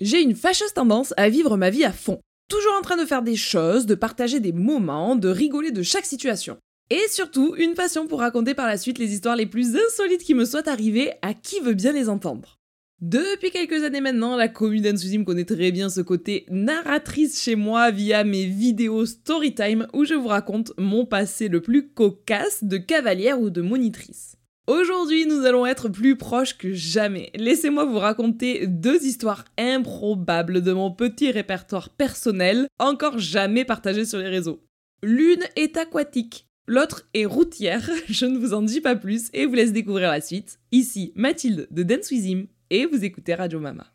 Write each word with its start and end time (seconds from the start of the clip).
J'ai 0.00 0.22
une 0.22 0.34
fâcheuse 0.34 0.72
tendance 0.72 1.12
à 1.18 1.28
vivre 1.28 1.58
ma 1.58 1.68
vie 1.68 1.84
à 1.84 1.92
fond. 1.92 2.20
Toujours 2.48 2.72
en 2.78 2.80
train 2.80 2.96
de 2.96 3.04
faire 3.04 3.22
des 3.22 3.36
choses, 3.36 3.84
de 3.84 3.94
partager 3.94 4.40
des 4.40 4.52
moments, 4.52 5.14
de 5.14 5.28
rigoler 5.28 5.72
de 5.72 5.82
chaque 5.82 6.06
situation. 6.06 6.56
Et 6.88 7.02
surtout, 7.10 7.54
une 7.56 7.74
passion 7.74 8.06
pour 8.06 8.20
raconter 8.20 8.54
par 8.54 8.66
la 8.66 8.78
suite 8.78 8.98
les 8.98 9.12
histoires 9.12 9.36
les 9.36 9.46
plus 9.46 9.76
insolites 9.76 10.24
qui 10.24 10.34
me 10.34 10.46
soient 10.46 10.68
arrivées 10.68 11.12
à 11.20 11.34
qui 11.34 11.60
veut 11.60 11.74
bien 11.74 11.92
les 11.92 12.08
entendre. 12.08 12.56
Depuis 13.02 13.50
quelques 13.50 13.84
années 13.84 14.00
maintenant, 14.00 14.36
la 14.36 14.48
commune 14.48 14.82
me 14.82 15.24
connaît 15.24 15.44
très 15.44 15.70
bien 15.70 15.90
ce 15.90 16.00
côté 16.00 16.46
narratrice 16.48 17.40
chez 17.40 17.54
moi 17.54 17.90
via 17.90 18.24
mes 18.24 18.46
vidéos 18.46 19.04
Storytime 19.06 19.86
où 19.92 20.04
je 20.04 20.14
vous 20.14 20.28
raconte 20.28 20.72
mon 20.78 21.04
passé 21.04 21.48
le 21.48 21.60
plus 21.60 21.88
cocasse 21.90 22.64
de 22.64 22.78
cavalière 22.78 23.40
ou 23.40 23.50
de 23.50 23.62
monitrice. 23.62 24.39
Aujourd'hui, 24.70 25.26
nous 25.26 25.46
allons 25.46 25.66
être 25.66 25.88
plus 25.88 26.14
proches 26.14 26.56
que 26.56 26.72
jamais. 26.72 27.32
Laissez-moi 27.34 27.86
vous 27.86 27.98
raconter 27.98 28.68
deux 28.68 29.04
histoires 29.04 29.44
improbables 29.58 30.62
de 30.62 30.72
mon 30.72 30.92
petit 30.92 31.32
répertoire 31.32 31.88
personnel, 31.88 32.68
encore 32.78 33.18
jamais 33.18 33.64
partagé 33.64 34.04
sur 34.04 34.20
les 34.20 34.28
réseaux. 34.28 34.60
L'une 35.02 35.42
est 35.56 35.76
aquatique, 35.76 36.46
l'autre 36.68 37.08
est 37.14 37.24
routière, 37.24 37.90
je 38.08 38.26
ne 38.26 38.38
vous 38.38 38.54
en 38.54 38.62
dis 38.62 38.80
pas 38.80 38.94
plus 38.94 39.28
et 39.32 39.44
vous 39.44 39.54
laisse 39.54 39.72
découvrir 39.72 40.12
la 40.12 40.20
suite. 40.20 40.60
Ici 40.70 41.12
Mathilde 41.16 41.66
de 41.72 41.82
Dance 41.82 42.08
With 42.12 42.48
et 42.70 42.86
vous 42.86 43.04
écoutez 43.04 43.34
Radio 43.34 43.58
Mama. 43.58 43.86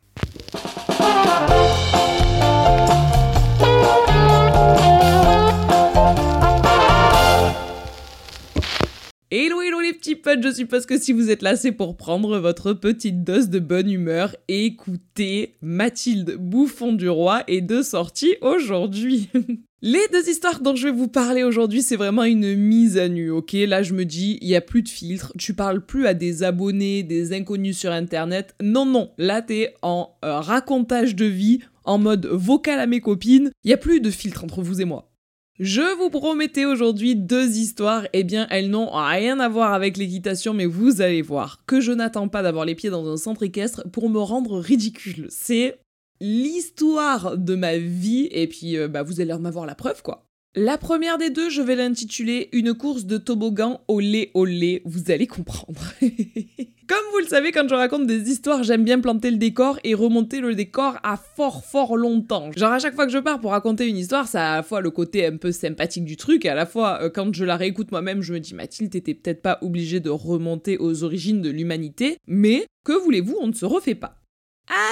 Potes, 10.14 10.42
je 10.42 10.52
suppose 10.52 10.86
que 10.86 10.98
si 10.98 11.12
vous 11.12 11.30
êtes 11.30 11.42
là 11.42 11.56
c'est 11.56 11.72
pour 11.72 11.96
prendre 11.96 12.38
votre 12.38 12.72
petite 12.72 13.24
dose 13.24 13.48
de 13.48 13.58
bonne 13.58 13.90
humeur 13.90 14.36
et 14.48 14.66
écouter 14.66 15.56
Mathilde 15.60 16.36
Bouffon 16.38 16.92
du 16.92 17.08
Roi 17.08 17.42
et 17.48 17.60
de 17.60 17.82
sortie 17.82 18.36
aujourd'hui. 18.40 19.28
Les 19.82 20.00
deux 20.10 20.28
histoires 20.28 20.60
dont 20.60 20.74
je 20.74 20.88
vais 20.88 20.94
vous 20.94 21.08
parler 21.08 21.42
aujourd'hui, 21.42 21.82
c'est 21.82 21.96
vraiment 21.96 22.24
une 22.24 22.56
mise 22.56 22.96
à 22.96 23.08
nu, 23.08 23.30
ok? 23.30 23.52
Là, 23.52 23.82
je 23.82 23.92
me 23.92 24.04
dis, 24.04 24.38
il 24.40 24.48
y 24.48 24.56
a 24.56 24.62
plus 24.62 24.82
de 24.82 24.88
filtre, 24.88 25.32
tu 25.38 25.52
parles 25.52 25.84
plus 25.84 26.06
à 26.06 26.14
des 26.14 26.42
abonnés, 26.42 27.02
des 27.02 27.34
inconnus 27.34 27.78
sur 27.78 27.92
Internet. 27.92 28.54
Non, 28.62 28.86
non, 28.86 29.10
là, 29.18 29.42
t'es 29.42 29.74
en 29.82 30.16
euh, 30.24 30.40
racontage 30.40 31.14
de 31.14 31.26
vie, 31.26 31.60
en 31.84 31.98
mode 31.98 32.26
vocal 32.26 32.80
à 32.80 32.86
mes 32.86 33.00
copines. 33.00 33.50
Il 33.64 33.70
y 33.70 33.74
a 33.74 33.76
plus 33.76 34.00
de 34.00 34.10
filtre 34.10 34.44
entre 34.44 34.62
vous 34.62 34.80
et 34.80 34.86
moi. 34.86 35.10
Je 35.58 35.96
vous 35.96 36.10
promettais 36.10 36.66
aujourd'hui 36.66 37.16
deux 37.16 37.56
histoires, 37.56 38.06
eh 38.12 38.24
bien 38.24 38.46
elles 38.50 38.68
n'ont 38.68 38.90
rien 38.90 39.40
à 39.40 39.48
voir 39.48 39.72
avec 39.72 39.96
l'équitation, 39.96 40.52
mais 40.52 40.66
vous 40.66 41.00
allez 41.00 41.22
voir 41.22 41.64
que 41.64 41.80
je 41.80 41.92
n'attends 41.92 42.28
pas 42.28 42.42
d'avoir 42.42 42.66
les 42.66 42.74
pieds 42.74 42.90
dans 42.90 43.10
un 43.10 43.16
centre 43.16 43.42
équestre 43.42 43.88
pour 43.90 44.10
me 44.10 44.18
rendre 44.18 44.58
ridicule. 44.58 45.28
C'est 45.30 45.78
l'histoire 46.20 47.38
de 47.38 47.54
ma 47.54 47.78
vie 47.78 48.28
et 48.32 48.46
puis 48.48 48.76
euh, 48.76 48.86
bah, 48.88 49.02
vous 49.02 49.22
allez 49.22 49.32
en 49.32 49.46
avoir 49.46 49.64
la 49.64 49.74
preuve 49.74 50.02
quoi. 50.02 50.25
La 50.58 50.78
première 50.78 51.18
des 51.18 51.28
deux, 51.28 51.50
je 51.50 51.60
vais 51.60 51.76
l'intituler 51.76 52.48
Une 52.52 52.72
course 52.72 53.04
de 53.04 53.18
toboggan 53.18 53.82
au 53.88 54.00
lait 54.00 54.30
au 54.32 54.46
lait, 54.46 54.80
vous 54.86 55.10
allez 55.10 55.26
comprendre. 55.26 55.82
Comme 56.00 57.04
vous 57.12 57.18
le 57.18 57.26
savez, 57.26 57.52
quand 57.52 57.68
je 57.68 57.74
raconte 57.74 58.06
des 58.06 58.30
histoires, 58.30 58.62
j'aime 58.62 58.82
bien 58.82 58.98
planter 58.98 59.30
le 59.30 59.36
décor 59.36 59.78
et 59.84 59.92
remonter 59.92 60.40
le 60.40 60.54
décor 60.54 60.96
à 61.02 61.18
fort 61.18 61.62
fort 61.62 61.98
longtemps. 61.98 62.52
Genre 62.56 62.72
à 62.72 62.78
chaque 62.78 62.94
fois 62.94 63.04
que 63.04 63.12
je 63.12 63.18
pars 63.18 63.38
pour 63.38 63.50
raconter 63.50 63.86
une 63.86 63.98
histoire, 63.98 64.28
ça 64.28 64.48
a 64.48 64.52
à 64.54 64.56
la 64.56 64.62
fois 64.62 64.80
le 64.80 64.90
côté 64.90 65.26
un 65.26 65.36
peu 65.36 65.52
sympathique 65.52 66.06
du 66.06 66.16
truc, 66.16 66.46
et 66.46 66.48
à 66.48 66.54
la 66.54 66.64
fois 66.64 67.02
euh, 67.02 67.10
quand 67.10 67.34
je 67.34 67.44
la 67.44 67.56
réécoute 67.56 67.90
moi-même, 67.90 68.22
je 68.22 68.32
me 68.32 68.40
dis 68.40 68.54
Mathilde, 68.54 68.90
t'étais 68.90 69.12
peut-être 69.12 69.42
pas 69.42 69.58
obligée 69.60 70.00
de 70.00 70.08
remonter 70.08 70.78
aux 70.78 71.04
origines 71.04 71.42
de 71.42 71.50
l'humanité, 71.50 72.16
mais 72.26 72.64
que 72.82 72.92
voulez-vous, 72.92 73.36
on 73.42 73.48
ne 73.48 73.52
se 73.52 73.66
refait 73.66 73.94
pas. 73.94 74.22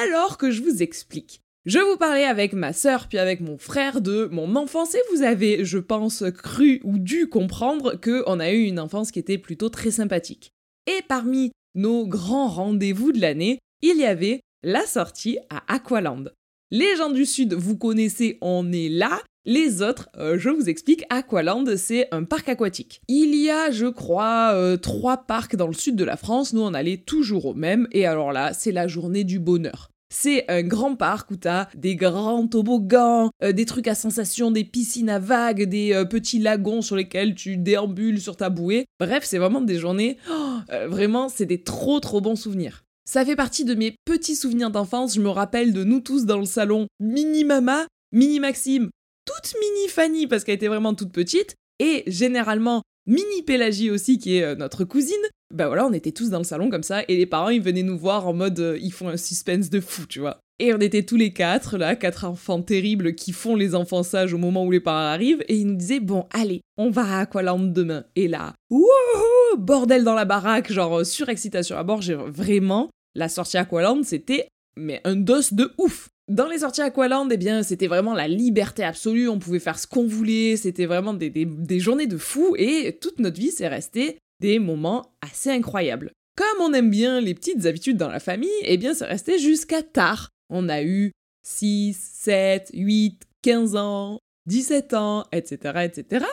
Alors 0.02 0.36
que 0.36 0.50
je 0.50 0.62
vous 0.62 0.82
explique. 0.82 1.40
Je 1.66 1.78
vous 1.78 1.96
parlais 1.96 2.24
avec 2.24 2.52
ma 2.52 2.74
sœur 2.74 3.08
puis 3.08 3.16
avec 3.16 3.40
mon 3.40 3.56
frère 3.56 4.02
de 4.02 4.28
mon 4.30 4.54
enfance 4.54 4.94
et 4.94 5.00
vous 5.10 5.22
avez, 5.22 5.64
je 5.64 5.78
pense, 5.78 6.22
cru 6.36 6.82
ou 6.84 6.98
dû 6.98 7.26
comprendre 7.26 7.98
que 7.98 8.22
on 8.26 8.38
a 8.38 8.52
eu 8.52 8.64
une 8.64 8.78
enfance 8.78 9.10
qui 9.10 9.18
était 9.18 9.38
plutôt 9.38 9.70
très 9.70 9.90
sympathique. 9.90 10.50
Et 10.86 11.00
parmi 11.08 11.52
nos 11.74 12.06
grands 12.06 12.48
rendez-vous 12.48 13.12
de 13.12 13.20
l'année, 13.20 13.60
il 13.80 13.96
y 13.96 14.04
avait 14.04 14.40
la 14.62 14.84
sortie 14.84 15.38
à 15.48 15.62
Aqualand. 15.72 16.24
Les 16.70 16.96
gens 16.96 17.10
du 17.10 17.24
sud, 17.24 17.54
vous 17.54 17.78
connaissez, 17.78 18.36
on 18.42 18.70
est 18.70 18.90
là. 18.90 19.22
Les 19.46 19.80
autres, 19.80 20.10
euh, 20.18 20.38
je 20.38 20.50
vous 20.50 20.68
explique, 20.68 21.04
Aqualand, 21.08 21.64
c'est 21.78 22.08
un 22.12 22.24
parc 22.24 22.50
aquatique. 22.50 23.00
Il 23.08 23.34
y 23.34 23.48
a, 23.48 23.70
je 23.70 23.86
crois, 23.86 24.52
euh, 24.52 24.76
trois 24.76 25.18
parcs 25.18 25.56
dans 25.56 25.66
le 25.66 25.72
sud 25.72 25.96
de 25.96 26.04
la 26.04 26.18
France. 26.18 26.52
Nous, 26.52 26.62
on 26.62 26.74
allait 26.74 26.98
toujours 26.98 27.46
au 27.46 27.54
même. 27.54 27.88
Et 27.92 28.04
alors 28.04 28.32
là, 28.32 28.52
c'est 28.52 28.72
la 28.72 28.86
journée 28.86 29.24
du 29.24 29.38
bonheur. 29.38 29.88
C'est 30.10 30.44
un 30.48 30.62
grand 30.62 30.96
parc 30.96 31.30
où 31.30 31.36
t'as 31.36 31.68
des 31.74 31.96
grands 31.96 32.46
toboggans, 32.46 33.30
euh, 33.42 33.52
des 33.52 33.64
trucs 33.64 33.88
à 33.88 33.94
sensation, 33.94 34.50
des 34.50 34.64
piscines 34.64 35.10
à 35.10 35.18
vagues, 35.18 35.64
des 35.64 36.04
petits 36.08 36.38
lagons 36.38 36.82
sur 36.82 36.96
lesquels 36.96 37.34
tu 37.34 37.56
déambules 37.56 38.20
sur 38.20 38.36
ta 38.36 38.50
bouée. 38.50 38.86
Bref, 39.00 39.24
c'est 39.24 39.38
vraiment 39.38 39.60
des 39.60 39.78
journées. 39.78 40.18
Oh, 40.30 40.58
vraiment, 40.88 41.28
c'est 41.28 41.46
des 41.46 41.62
trop 41.62 42.00
trop 42.00 42.20
bons 42.20 42.36
souvenirs. 42.36 42.84
Ça 43.06 43.24
fait 43.24 43.36
partie 43.36 43.64
de 43.64 43.74
mes 43.74 43.96
petits 44.04 44.36
souvenirs 44.36 44.70
d'enfance. 44.70 45.14
Je 45.14 45.20
me 45.20 45.28
rappelle 45.28 45.72
de 45.72 45.84
nous 45.84 46.00
tous 46.00 46.24
dans 46.24 46.38
le 46.38 46.46
salon, 46.46 46.86
mini 47.00 47.44
mama, 47.44 47.86
mini 48.12 48.40
Maxime, 48.40 48.90
toute 49.26 49.54
mini 49.60 49.88
Fanny 49.88 50.26
parce 50.26 50.44
qu'elle 50.44 50.54
était 50.54 50.68
vraiment 50.68 50.94
toute 50.94 51.12
petite, 51.12 51.54
et 51.78 52.04
généralement 52.06 52.82
mini 53.06 53.42
Pélagie 53.42 53.90
aussi 53.90 54.18
qui 54.18 54.36
est 54.36 54.42
euh, 54.42 54.54
notre 54.54 54.84
cousine. 54.84 55.14
Bah 55.54 55.68
voilà, 55.68 55.86
on 55.86 55.92
était 55.92 56.10
tous 56.10 56.30
dans 56.30 56.38
le 56.38 56.44
salon 56.44 56.68
comme 56.68 56.82
ça, 56.82 57.02
et 57.06 57.16
les 57.16 57.26
parents 57.26 57.48
ils 57.48 57.62
venaient 57.62 57.84
nous 57.84 57.96
voir 57.96 58.26
en 58.26 58.32
mode 58.32 58.58
euh, 58.58 58.78
ils 58.80 58.92
font 58.92 59.08
un 59.08 59.16
suspense 59.16 59.70
de 59.70 59.78
fou, 59.78 60.04
tu 60.08 60.18
vois. 60.18 60.40
Et 60.58 60.74
on 60.74 60.78
était 60.78 61.04
tous 61.04 61.16
les 61.16 61.32
quatre, 61.32 61.78
là, 61.78 61.94
quatre 61.94 62.24
enfants 62.24 62.60
terribles 62.60 63.14
qui 63.14 63.30
font 63.30 63.54
les 63.54 63.76
enfants 63.76 64.02
sages 64.02 64.34
au 64.34 64.38
moment 64.38 64.64
où 64.64 64.72
les 64.72 64.80
parents 64.80 65.12
arrivent, 65.12 65.44
et 65.46 65.56
ils 65.56 65.66
nous 65.66 65.76
disaient, 65.76 66.00
bon, 66.00 66.26
allez, 66.32 66.60
on 66.76 66.90
va 66.90 67.02
à 67.02 67.20
Aqualand 67.20 67.60
demain. 67.60 68.04
Et 68.16 68.26
là, 68.26 68.52
wouhou, 68.68 69.56
bordel 69.58 70.02
dans 70.02 70.14
la 70.14 70.24
baraque, 70.24 70.72
genre 70.72 71.00
euh, 71.00 71.04
surexcitation 71.04 71.76
à 71.76 71.84
bord, 71.84 72.02
j'ai 72.02 72.14
vraiment, 72.14 72.90
la 73.14 73.28
sortie 73.28 73.56
Aqualand, 73.56 74.02
c'était, 74.02 74.48
mais 74.76 75.00
un 75.04 75.14
dos 75.14 75.52
de 75.52 75.72
ouf. 75.78 76.08
Dans 76.28 76.48
les 76.48 76.60
sorties 76.60 76.82
Aqualand, 76.82 77.28
eh 77.30 77.36
bien, 77.36 77.62
c'était 77.62 77.86
vraiment 77.86 78.14
la 78.14 78.26
liberté 78.26 78.82
absolue, 78.82 79.28
on 79.28 79.38
pouvait 79.38 79.60
faire 79.60 79.78
ce 79.78 79.86
qu'on 79.86 80.06
voulait, 80.06 80.56
c'était 80.56 80.86
vraiment 80.86 81.14
des, 81.14 81.30
des, 81.30 81.80
journées 81.80 82.08
de 82.08 82.16
fou, 82.16 82.56
et 82.58 82.98
toute 83.00 83.20
notre 83.20 83.38
vie, 83.38 83.50
c'est 83.52 83.68
resté 83.68 84.18
des 84.44 84.58
moments 84.58 85.14
assez 85.22 85.48
incroyables. 85.48 86.12
Comme 86.36 86.60
on 86.60 86.74
aime 86.74 86.90
bien 86.90 87.18
les 87.18 87.34
petites 87.34 87.64
habitudes 87.64 87.96
dans 87.96 88.10
la 88.10 88.20
famille, 88.20 88.50
eh 88.64 88.76
bien, 88.76 88.92
c'est 88.92 89.06
resté 89.06 89.38
jusqu'à 89.38 89.82
tard. 89.82 90.28
On 90.50 90.68
a 90.68 90.82
eu 90.82 91.12
6, 91.46 91.96
7, 91.98 92.70
8, 92.74 93.22
15 93.40 93.76
ans, 93.76 94.18
17 94.46 94.92
ans, 94.92 95.24
etc., 95.32 95.84
etc. 95.84 96.26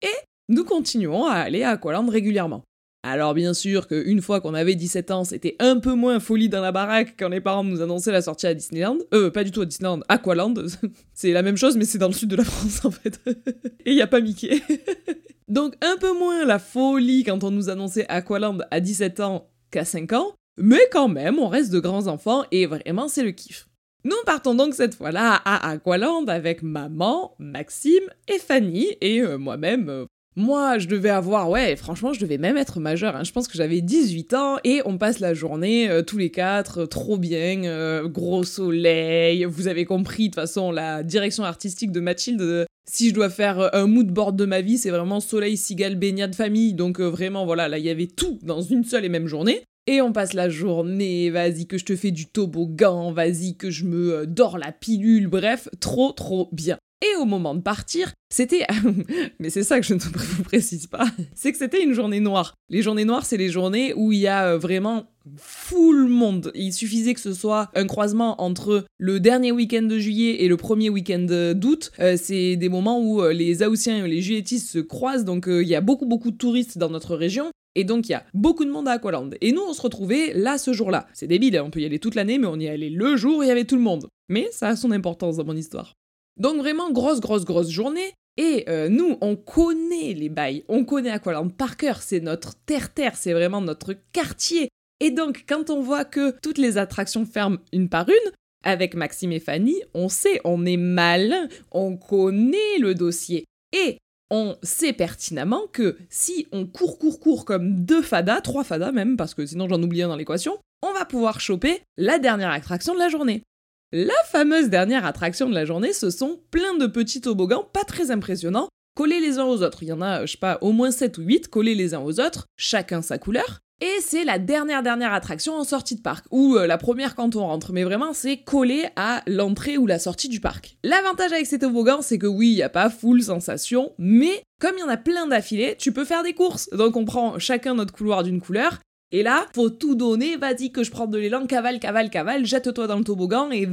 Et 0.00 0.16
nous 0.48 0.64
continuons 0.64 1.26
à 1.26 1.34
aller 1.34 1.62
à 1.62 1.72
Aqualand 1.72 2.08
régulièrement. 2.08 2.62
Alors 3.04 3.32
bien 3.32 3.54
sûr 3.54 3.86
qu'une 3.86 4.20
fois 4.20 4.40
qu'on 4.40 4.54
avait 4.54 4.74
17 4.74 5.10
ans, 5.12 5.24
c'était 5.24 5.56
un 5.60 5.78
peu 5.78 5.94
moins 5.94 6.18
folie 6.18 6.48
dans 6.48 6.60
la 6.60 6.72
baraque 6.72 7.14
quand 7.18 7.28
les 7.28 7.40
parents 7.40 7.64
nous 7.64 7.80
annonçaient 7.80 8.12
la 8.12 8.22
sortie 8.22 8.46
à 8.46 8.54
Disneyland. 8.54 8.98
Euh, 9.14 9.30
pas 9.30 9.44
du 9.44 9.52
tout 9.52 9.60
à 9.60 9.66
Disneyland, 9.66 10.00
Aqualand. 10.08 10.54
c'est 11.14 11.32
la 11.32 11.42
même 11.42 11.56
chose 11.56 11.76
mais 11.76 11.84
c'est 11.84 11.98
dans 11.98 12.08
le 12.08 12.12
sud 12.12 12.28
de 12.28 12.36
la 12.36 12.44
France 12.44 12.84
en 12.84 12.90
fait. 12.90 13.20
Et 13.86 13.92
il 13.92 14.02
a 14.02 14.06
pas 14.06 14.20
Mickey. 14.20 14.60
Donc 15.48 15.74
un 15.80 15.96
peu 15.96 16.12
moins 16.12 16.44
la 16.44 16.58
folie 16.58 17.24
quand 17.24 17.44
on 17.44 17.50
nous 17.50 17.70
annonçait 17.70 18.06
Aqualand 18.08 18.58
à 18.70 18.80
17 18.80 19.20
ans 19.20 19.48
qu'à 19.70 19.84
5 19.84 20.12
ans, 20.12 20.34
mais 20.58 20.80
quand 20.90 21.08
même, 21.08 21.38
on 21.38 21.48
reste 21.48 21.72
de 21.72 21.78
grands 21.78 22.08
enfants 22.08 22.44
et 22.50 22.66
vraiment 22.66 23.08
c'est 23.08 23.22
le 23.22 23.30
kiff. 23.30 23.68
Nous 24.04 24.16
partons 24.26 24.54
donc 24.54 24.74
cette 24.74 24.94
fois-là 24.94 25.40
à 25.44 25.70
Aqualand 25.70 26.24
avec 26.26 26.62
maman, 26.62 27.34
Maxime 27.38 28.08
et 28.28 28.38
Fanny 28.38 28.96
et 29.00 29.20
euh, 29.20 29.38
moi-même, 29.38 29.88
euh, 29.88 30.06
moi, 30.38 30.78
je 30.78 30.86
devais 30.86 31.10
avoir, 31.10 31.50
ouais, 31.50 31.74
franchement, 31.74 32.12
je 32.12 32.20
devais 32.20 32.38
même 32.38 32.56
être 32.56 32.78
majeur. 32.78 33.16
Hein. 33.16 33.24
Je 33.24 33.32
pense 33.32 33.48
que 33.48 33.58
j'avais 33.58 33.80
18 33.80 34.34
ans 34.34 34.58
et 34.62 34.80
on 34.84 34.96
passe 34.96 35.18
la 35.18 35.34
journée 35.34 35.90
euh, 35.90 36.02
tous 36.02 36.16
les 36.16 36.30
quatre, 36.30 36.82
euh, 36.82 36.86
trop 36.86 37.18
bien, 37.18 37.64
euh, 37.64 38.06
gros 38.06 38.44
soleil. 38.44 39.44
Vous 39.44 39.66
avez 39.66 39.84
compris, 39.84 40.24
de 40.24 40.34
toute 40.34 40.36
façon, 40.36 40.70
la 40.70 41.02
direction 41.02 41.42
artistique 41.42 41.90
de 41.90 41.98
Mathilde. 41.98 42.66
si 42.88 43.08
je 43.08 43.14
dois 43.14 43.30
faire 43.30 43.74
un 43.74 43.88
mood 43.88 44.06
board 44.06 44.36
de 44.36 44.44
ma 44.44 44.60
vie, 44.60 44.78
c'est 44.78 44.90
vraiment 44.90 45.18
soleil, 45.18 45.56
cigale, 45.56 45.96
baignade, 45.96 46.36
famille. 46.36 46.72
Donc 46.72 47.00
vraiment, 47.00 47.44
voilà, 47.44 47.68
là, 47.68 47.78
il 47.78 47.84
y 47.84 47.90
avait 47.90 48.06
tout 48.06 48.38
dans 48.42 48.62
une 48.62 48.84
seule 48.84 49.04
et 49.04 49.08
même 49.10 49.26
journée. 49.26 49.62
Et 49.88 50.00
on 50.00 50.12
passe 50.12 50.34
la 50.34 50.48
journée, 50.48 51.30
vas-y 51.30 51.66
que 51.66 51.78
je 51.78 51.84
te 51.84 51.96
fais 51.96 52.12
du 52.12 52.26
toboggan, 52.26 53.10
vas-y 53.10 53.56
que 53.56 53.70
je 53.70 53.84
me 53.84 54.24
dors 54.24 54.58
la 54.58 54.70
pilule, 54.70 55.26
bref, 55.26 55.68
trop 55.80 56.12
trop 56.12 56.48
bien. 56.52 56.78
Et 57.00 57.16
au 57.16 57.26
moment 57.26 57.54
de 57.54 57.60
partir, 57.60 58.12
c'était... 58.28 58.66
Mais 59.38 59.50
c'est 59.50 59.62
ça 59.62 59.78
que 59.78 59.86
je 59.86 59.94
ne 59.94 59.98
vous 60.00 60.42
précise 60.42 60.88
pas. 60.88 61.06
C'est 61.34 61.52
que 61.52 61.58
c'était 61.58 61.82
une 61.82 61.92
journée 61.92 62.18
noire. 62.18 62.54
Les 62.70 62.82
journées 62.82 63.04
noires, 63.04 63.24
c'est 63.24 63.36
les 63.36 63.50
journées 63.50 63.94
où 63.94 64.10
il 64.10 64.18
y 64.18 64.26
a 64.26 64.48
euh, 64.48 64.58
vraiment 64.58 65.06
full 65.36 66.08
monde. 66.08 66.50
Il 66.56 66.72
suffisait 66.72 67.14
que 67.14 67.20
ce 67.20 67.32
soit 67.32 67.70
un 67.74 67.86
croisement 67.86 68.42
entre 68.42 68.84
le 68.98 69.20
dernier 69.20 69.52
week-end 69.52 69.82
de 69.82 69.98
juillet 69.98 70.42
et 70.42 70.48
le 70.48 70.56
premier 70.56 70.90
week-end 70.90 71.26
d'août. 71.54 71.92
Euh, 72.00 72.16
c'est 72.20 72.56
des 72.56 72.68
moments 72.68 73.00
où 73.00 73.22
euh, 73.22 73.32
les 73.32 73.62
Haussiens 73.62 74.04
et 74.04 74.08
les 74.08 74.20
Juilletistes 74.20 74.68
se 74.68 74.78
croisent, 74.80 75.24
donc 75.24 75.46
il 75.48 75.68
y 75.68 75.74
a 75.74 75.80
beaucoup 75.80 76.06
beaucoup 76.06 76.30
de 76.30 76.36
touristes 76.36 76.78
dans 76.78 76.90
notre 76.90 77.14
région. 77.14 77.50
Et 77.74 77.84
donc 77.84 78.08
il 78.08 78.12
y 78.12 78.14
a 78.14 78.24
beaucoup 78.34 78.64
de 78.64 78.70
monde 78.70 78.88
à 78.88 78.92
Aqualand. 78.92 79.30
Et 79.40 79.52
nous 79.52 79.62
on 79.62 79.72
se 79.72 79.82
retrouvait 79.82 80.32
là 80.34 80.58
ce 80.58 80.72
jour-là. 80.72 81.06
C'est 81.12 81.28
débile, 81.28 81.56
hein, 81.56 81.64
on 81.64 81.70
peut 81.70 81.80
y 81.80 81.84
aller 81.84 82.00
toute 82.00 82.16
l'année, 82.16 82.38
mais 82.38 82.48
on 82.48 82.58
y 82.58 82.66
allait 82.66 82.90
le 82.90 83.16
jour 83.16 83.38
où 83.38 83.42
il 83.42 83.48
y 83.48 83.52
avait 83.52 83.66
tout 83.66 83.76
le 83.76 83.82
monde. 83.82 84.08
mais 84.28 84.48
ça 84.50 84.68
a 84.68 84.76
son 84.76 84.90
importance 84.90 85.36
dans 85.36 85.44
mon 85.44 85.56
histoire. 85.56 85.97
Donc 86.38 86.58
vraiment 86.58 86.90
grosse, 86.90 87.20
grosse, 87.20 87.44
grosse 87.44 87.70
journée. 87.70 88.12
Et 88.36 88.64
euh, 88.68 88.88
nous, 88.88 89.18
on 89.20 89.34
connaît 89.34 90.14
les 90.14 90.28
bails, 90.28 90.64
on 90.68 90.84
connaît 90.84 91.10
Aqualand 91.10 91.48
par 91.48 91.76
cœur, 91.76 92.02
c'est 92.02 92.20
notre 92.20 92.54
terre-terre, 92.54 93.16
c'est 93.16 93.32
vraiment 93.32 93.60
notre 93.60 93.94
quartier. 94.12 94.68
Et 95.00 95.10
donc, 95.10 95.44
quand 95.48 95.70
on 95.70 95.82
voit 95.82 96.04
que 96.04 96.36
toutes 96.40 96.58
les 96.58 96.78
attractions 96.78 97.26
ferment 97.26 97.58
une 97.72 97.88
par 97.88 98.08
une, 98.08 98.32
avec 98.64 98.94
Maxime 98.94 99.32
et 99.32 99.40
Fanny, 99.40 99.82
on 99.92 100.08
sait, 100.08 100.40
on 100.44 100.64
est 100.66 100.76
malin, 100.76 101.48
on 101.72 101.96
connaît 101.96 102.78
le 102.78 102.94
dossier. 102.94 103.44
Et 103.72 103.98
on 104.30 104.56
sait 104.62 104.92
pertinemment 104.92 105.66
que 105.72 105.96
si 106.08 106.46
on 106.52 106.66
court, 106.66 106.98
court, 106.98 107.18
court 107.18 107.44
comme 107.44 107.84
deux 107.84 108.02
fadas, 108.02 108.40
trois 108.40 108.64
fadas 108.64 108.92
même, 108.92 109.16
parce 109.16 109.34
que 109.34 109.46
sinon 109.46 109.68
j'en 109.68 109.82
oublie 109.82 110.02
un 110.02 110.08
dans 110.08 110.16
l'équation, 110.16 110.58
on 110.82 110.92
va 110.92 111.04
pouvoir 111.04 111.40
choper 111.40 111.80
la 111.96 112.18
dernière 112.18 112.50
attraction 112.50 112.94
de 112.94 112.98
la 112.98 113.08
journée. 113.08 113.42
La 113.90 114.12
fameuse 114.26 114.68
dernière 114.68 115.06
attraction 115.06 115.48
de 115.48 115.54
la 115.54 115.64
journée, 115.64 115.94
ce 115.94 116.10
sont 116.10 116.40
plein 116.50 116.74
de 116.74 116.86
petits 116.86 117.22
toboggans 117.22 117.64
pas 117.72 117.84
très 117.84 118.10
impressionnants, 118.10 118.68
collés 118.94 119.18
les 119.18 119.38
uns 119.38 119.46
aux 119.46 119.62
autres. 119.62 119.82
Il 119.82 119.88
y 119.88 119.92
en 119.92 120.02
a, 120.02 120.26
je 120.26 120.32
sais 120.32 120.38
pas, 120.38 120.58
au 120.60 120.72
moins 120.72 120.90
7 120.90 121.16
ou 121.16 121.22
8 121.22 121.48
collés 121.48 121.74
les 121.74 121.94
uns 121.94 122.00
aux 122.00 122.20
autres, 122.20 122.44
chacun 122.58 123.00
sa 123.00 123.16
couleur. 123.16 123.60
Et 123.80 123.94
c'est 124.02 124.24
la 124.24 124.38
dernière 124.38 124.82
dernière 124.82 125.14
attraction 125.14 125.54
en 125.54 125.64
sortie 125.64 125.96
de 125.96 126.02
parc, 126.02 126.26
ou 126.30 126.56
euh, 126.56 126.66
la 126.66 126.76
première 126.76 127.14
quand 127.14 127.34
on 127.34 127.46
rentre, 127.46 127.72
mais 127.72 127.84
vraiment 127.84 128.12
c'est 128.12 128.36
collé 128.36 128.84
à 128.96 129.22
l'entrée 129.26 129.78
ou 129.78 129.86
la 129.86 129.98
sortie 129.98 130.28
du 130.28 130.40
parc. 130.40 130.76
L'avantage 130.84 131.32
avec 131.32 131.46
ces 131.46 131.60
toboggans, 131.60 132.02
c'est 132.02 132.18
que 132.18 132.26
oui, 132.26 132.50
il 132.50 132.56
n'y 132.56 132.62
a 132.62 132.68
pas 132.68 132.90
full 132.90 133.22
sensation, 133.22 133.92
mais 133.96 134.42
comme 134.60 134.74
il 134.76 134.80
y 134.80 134.84
en 134.84 134.88
a 134.88 134.98
plein 134.98 135.28
d'affilés, 135.28 135.76
tu 135.78 135.92
peux 135.92 136.04
faire 136.04 136.24
des 136.24 136.34
courses. 136.34 136.68
Donc 136.72 136.94
on 136.96 137.06
prend 137.06 137.38
chacun 137.38 137.74
notre 137.74 137.94
couloir 137.94 138.22
d'une 138.22 138.42
couleur, 138.42 138.80
et 139.10 139.22
là, 139.22 139.46
faut 139.54 139.70
tout 139.70 139.94
donner, 139.94 140.36
vas-y 140.36 140.70
que 140.70 140.84
je 140.84 140.90
prends 140.90 141.06
de 141.06 141.18
l'élan, 141.18 141.46
cavale, 141.46 141.80
cavale, 141.80 142.10
cavale, 142.10 142.44
jette-toi 142.44 142.86
dans 142.86 142.98
le 142.98 143.04
toboggan 143.04 143.50
et 143.50 143.68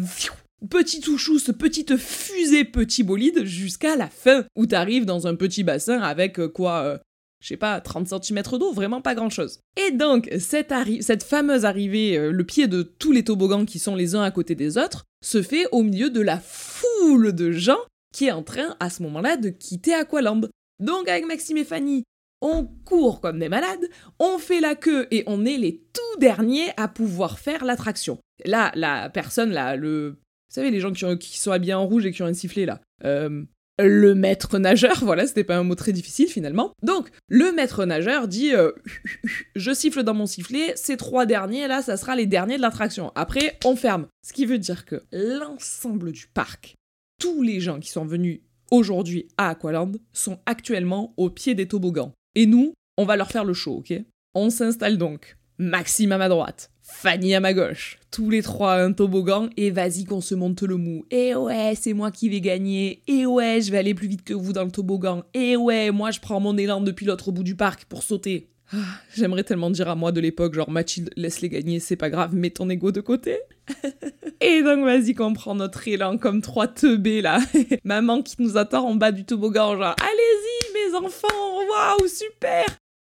petit 0.70 1.02
touchous, 1.02 1.52
petite 1.58 1.98
fusée, 1.98 2.64
petit 2.64 3.04
bolide 3.04 3.44
jusqu'à 3.44 3.96
la 3.96 4.08
fin 4.08 4.46
où 4.56 4.66
t'arrives 4.66 5.06
dans 5.06 5.28
un 5.28 5.36
petit 5.36 5.64
bassin 5.64 6.00
avec 6.00 6.40
euh, 6.40 6.48
quoi 6.48 6.84
euh, 6.84 6.98
je 7.42 7.50
sais 7.50 7.58
pas, 7.58 7.80
30 7.80 8.08
cm 8.08 8.42
d'eau, 8.58 8.72
vraiment 8.72 9.02
pas 9.02 9.14
grand 9.14 9.30
chose. 9.30 9.60
Et 9.78 9.92
donc, 9.92 10.30
cette, 10.40 10.74
cette 11.02 11.24
fameuse 11.24 11.64
arrivée, 11.64 12.18
euh, 12.18 12.32
le 12.32 12.44
pied 12.44 12.68
de 12.68 12.82
tous 12.82 13.12
les 13.12 13.24
toboggans 13.24 13.66
qui 13.66 13.78
sont 13.78 13.96
les 13.96 14.16
uns 14.16 14.24
à 14.24 14.32
côté 14.32 14.56
des 14.56 14.80
autres, 14.80 15.04
se 15.24 15.44
fait 15.44 15.68
au 15.72 15.84
milieu 15.84 16.10
de 16.10 16.22
la 16.22 16.40
foule 16.40 17.34
de 17.34 17.52
gens 17.52 17.78
qui 18.12 18.26
est 18.26 18.32
en 18.32 18.42
train, 18.42 18.76
à 18.80 18.90
ce 18.90 19.04
moment-là, 19.04 19.38
de 19.38 19.50
quitter 19.50 19.94
Aqualand. 19.94 20.42
Donc, 20.80 21.08
avec 21.08 21.28
Maxime 21.28 21.58
et 21.58 21.66
Fanny, 21.66 22.04
on 22.46 22.68
court 22.86 23.22
comme 23.22 23.40
des 23.40 23.50
malades, 23.50 23.90
on 24.20 24.38
fait 24.38 24.62
la 24.62 24.76
queue 24.76 25.08
et 25.10 25.24
on 25.26 25.46
est 25.46 25.58
les 25.58 25.82
tout 25.94 26.20
derniers 26.20 26.70
à 26.78 26.88
pouvoir 26.88 27.40
faire 27.40 27.66
l'attraction. 27.66 28.20
Là, 28.46 28.72
la 28.76 29.10
personne, 29.10 29.52
là, 29.52 29.76
le. 29.76 30.10
Vous 30.10 30.54
savez, 30.62 30.70
les 30.70 30.80
gens 30.80 30.94
qui, 30.94 31.18
qui 31.18 31.40
sont 31.40 31.52
habillés 31.52 31.74
en 31.74 31.88
rouge 31.88 32.06
et 32.06 32.12
qui 32.12 32.22
ont 32.22 32.28
un 32.28 32.34
sifflet, 32.34 32.66
là. 32.66 32.82
Euh, 33.04 33.44
le 33.80 34.14
maître 34.14 34.60
nageur, 34.60 35.00
voilà, 35.02 35.26
c'était 35.26 35.44
pas 35.44 35.58
un 35.58 35.64
mot 35.64 35.74
très 35.74 35.92
difficile 35.92 36.28
finalement. 36.28 36.72
Donc, 36.84 37.10
le 37.28 37.52
maître 37.52 37.84
nageur 37.84 38.28
dit 38.28 38.54
euh, 38.54 38.72
Je 39.56 39.74
siffle 39.74 40.04
dans 40.04 40.14
mon 40.14 40.28
sifflet, 40.28 40.74
ces 40.76 40.98
trois 40.98 41.26
derniers 41.26 41.68
là, 41.68 41.82
ça 41.82 41.98
sera 41.98 42.16
les 42.16 42.28
derniers 42.28 42.58
de 42.58 42.62
l'attraction. 42.62 43.12
Après, 43.16 43.58
on 43.66 43.76
ferme. 43.76 44.08
Ce 44.24 44.34
qui 44.34 44.46
veut 44.46 44.60
dire 44.60 44.86
que 44.86 45.02
l'ensemble 45.12 46.12
du 46.12 46.28
parc, 46.28 46.76
tous 47.20 47.42
les 47.42 47.60
gens 47.60 47.80
qui 47.80 47.90
sont 47.90 48.06
venus 48.06 48.42
aujourd'hui 48.72 49.28
à 49.38 49.50
Aqualand 49.50 49.92
sont 50.14 50.40
actuellement 50.46 51.14
au 51.18 51.30
pied 51.32 51.56
des 51.56 51.68
toboggans. 51.68 52.14
Et 52.36 52.46
nous, 52.46 52.74
on 52.98 53.06
va 53.06 53.16
leur 53.16 53.30
faire 53.30 53.46
le 53.46 53.54
show, 53.54 53.78
ok? 53.78 53.94
On 54.34 54.50
s'installe 54.50 54.98
donc. 54.98 55.38
Maxime 55.58 56.12
à 56.12 56.18
ma 56.18 56.28
droite, 56.28 56.70
Fanny 56.84 57.34
à 57.34 57.40
ma 57.40 57.54
gauche, 57.54 57.98
tous 58.12 58.30
les 58.30 58.42
trois 58.42 58.76
un 58.76 58.92
toboggan 58.92 59.50
et 59.56 59.72
vas-y 59.72 60.04
qu'on 60.04 60.20
se 60.20 60.36
monte 60.36 60.64
le 60.64 60.76
mou. 60.76 61.06
Et 61.12 61.30
eh 61.30 61.36
ouais, 61.36 61.74
c'est 61.80 61.94
moi 61.94 62.12
qui 62.12 62.28
vais 62.28 62.42
gagner. 62.42 63.02
Et 63.08 63.20
eh 63.20 63.26
ouais, 63.26 63.62
je 63.62 63.72
vais 63.72 63.78
aller 63.78 63.94
plus 63.94 64.10
vite 64.10 64.26
que 64.26 64.34
vous 64.34 64.52
dans 64.52 64.66
le 64.66 64.72
toboggan. 64.72 65.24
Et 65.34 65.52
eh 65.52 65.56
ouais, 65.56 65.92
moi 65.92 66.12
je 66.12 66.20
prends 66.20 66.42
mon 66.42 66.58
élan 66.58 66.82
depuis 66.82 67.06
l'autre 67.06 67.32
bout 67.32 67.44
du 67.44 67.56
parc 67.56 67.86
pour 67.86 68.04
sauter. 68.04 68.50
Ah, 68.74 68.78
j'aimerais 69.16 69.44
tellement 69.44 69.70
dire 69.70 69.88
à 69.88 69.96
moi 69.96 70.12
de 70.12 70.20
l'époque, 70.20 70.56
genre 70.56 70.70
Mathilde, 70.70 71.12
laisse-les 71.16 71.50
gagner, 71.50 71.80
c'est 71.80 71.96
pas 71.96 72.10
grave, 72.10 72.36
mets 72.36 72.50
ton 72.50 72.70
ego 72.70 72.92
de 72.92 73.00
côté. 73.00 73.38
et 74.42 74.62
donc 74.62 74.84
vas-y 74.84 75.14
qu'on 75.14 75.34
prend 75.34 75.56
notre 75.56 75.88
élan 75.88 76.18
comme 76.18 76.42
trois 76.42 76.68
teubés 76.68 77.22
là. 77.22 77.40
Maman 77.86 78.22
qui 78.24 78.36
nous 78.40 78.58
attend 78.58 78.88
en 78.88 78.96
bas 78.96 79.14
du 79.14 79.24
toboggan, 79.24 79.78
genre 79.78 79.96
allez-y 80.02 80.55
mes 80.90 80.96
enfants, 80.96 81.58
waouh, 81.70 82.08
super. 82.08 82.66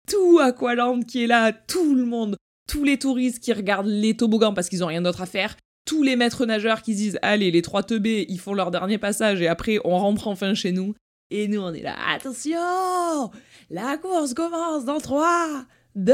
Tout 0.08 0.40
Aqualand 0.40 1.02
qui 1.02 1.24
est 1.24 1.28
là, 1.28 1.52
tout 1.52 1.96
le 1.96 2.06
monde 2.06 2.38
tous 2.68 2.84
les 2.84 3.00
touristes 3.00 3.40
qui 3.40 3.54
regardent 3.54 3.88
les 3.88 4.16
toboggans 4.16 4.54
parce 4.54 4.70
qu'ils 4.70 4.84
ont 4.84 4.88
rien 4.88 5.02
d'autre 5.02 5.22
à 5.22 5.26
faire, 5.26 5.56
tous 5.86 6.04
les 6.04 6.16
maîtres 6.16 6.46
nageurs 6.46 6.82
qui 6.82 6.94
disent 6.94 7.18
allez 7.22 7.50
les 7.50 7.62
trois 7.62 7.82
teubés 7.82 8.26
ils 8.30 8.40
font 8.40 8.54
leur 8.54 8.72
dernier 8.72 8.98
passage 8.98 9.42
et 9.42 9.48
après 9.48 9.80
on 9.86 9.98
rentre 9.98 10.28
enfin 10.28 10.54
chez 10.54 10.72
nous. 10.72 10.94
Et 11.30 11.48
nous 11.48 11.62
on 11.62 11.74
est 11.74 11.82
là 11.82 11.96
attention 12.14 13.32
la 13.70 13.98
course 13.98 14.34
commence 14.34 14.86
dans 14.86 15.00
3 15.00 15.66
2 15.96 16.14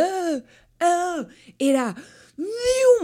1 0.80 1.28
et 1.60 1.72
là 1.72 1.94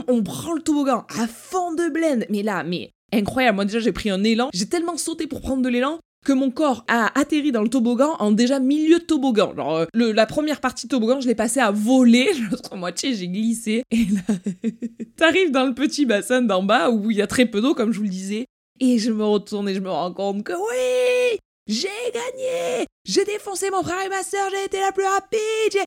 on 0.08 0.24
prend 0.24 0.54
le 0.54 0.62
toboggan 0.62 1.06
à 1.18 1.28
fond 1.28 1.74
de 1.74 1.90
blende. 1.90 2.26
Mais 2.30 2.44
là 2.44 2.64
mais 2.64 2.92
incroyable. 3.12 3.56
Moi 3.56 3.66
déjà 3.66 3.80
j'ai 3.80 3.92
pris 3.92 4.10
un 4.10 4.24
élan. 4.24 4.50
J'ai 4.54 4.68
tellement 4.68 4.98
sauté 4.98 5.28
pour 5.28 5.42
prendre 5.42 5.62
de 5.62 5.70
l'élan 5.70 6.00
que 6.26 6.34
mon 6.34 6.52
corps 6.52 6.84
a 6.88 7.18
atterri 7.20 7.52
dans 7.52 7.62
le 7.62 7.70
toboggan 7.70 8.16
en 8.20 8.32
déjà 8.32 8.60
milieu 8.60 9.00
de 9.00 9.04
toboggan. 9.04 9.54
Genre, 9.56 9.86
euh, 9.96 10.14
la 10.14 10.26
première 10.26 10.60
partie 10.60 10.88
de 10.88 10.92
toboggan, 10.92 11.20
je 11.22 11.28
l'ai 11.28 11.36
passé 11.36 11.60
à 11.60 11.72
voler, 11.72 12.32
l'autre 12.52 12.76
moitié, 12.76 13.14
j'ai 13.14 13.28
glissé. 13.28 13.84
Et 13.92 14.06
là, 14.06 14.36
t'arrives 15.18 15.52
dans 15.52 15.66
le 15.66 15.74
petit 15.74 16.06
bassin 16.06 16.42
d'en 16.42 16.64
bas 16.64 16.90
où 16.90 17.12
il 17.12 17.18
y 17.18 17.22
a 17.22 17.28
très 17.28 17.46
peu 17.46 17.62
d'eau, 17.62 17.74
comme 17.74 17.92
je 17.92 17.98
vous 17.98 18.04
le 18.04 18.10
disais. 18.10 18.46
Et 18.80 18.98
je 18.98 19.12
me 19.12 19.26
retourne 19.26 19.68
et 19.68 19.74
je 19.74 19.82
me 19.82 19.90
rends 19.90 20.14
compte 20.14 20.44
que 20.44 20.54
oui, 20.54 21.40
j'ai 21.68 21.88
gagné 22.14 22.86
J'ai 23.06 23.26
défoncé 23.26 23.70
mon 23.70 23.84
frère 23.84 24.06
et 24.06 24.10
ma 24.10 24.24
soeur, 24.24 24.50
j'ai 24.52 24.66
été 24.66 24.80
la 24.80 24.92
plus 24.92 25.04
rapide, 25.04 25.84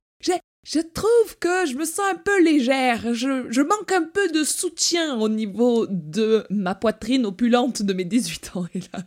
je 0.65 0.79
trouve 0.79 1.39
que 1.41 1.67
je 1.67 1.75
me 1.75 1.85
sens 1.85 2.07
un 2.13 2.15
peu 2.15 2.41
légère. 2.41 3.15
Je, 3.15 3.61
manque 3.63 3.91
un 3.91 4.05
peu 4.05 4.29
de 4.29 4.45
soutien 4.45 5.19
au 5.19 5.29
niveau 5.29 5.87
de 5.89 6.47
ma 6.51 6.77
poitrine 6.77 7.27
opulente 7.27 7.83
de 7.83 7.93
mes 7.93 8.05
18 8.05 8.53
ans. 8.55 8.67
Et 8.75 8.79
là, 8.79 9.03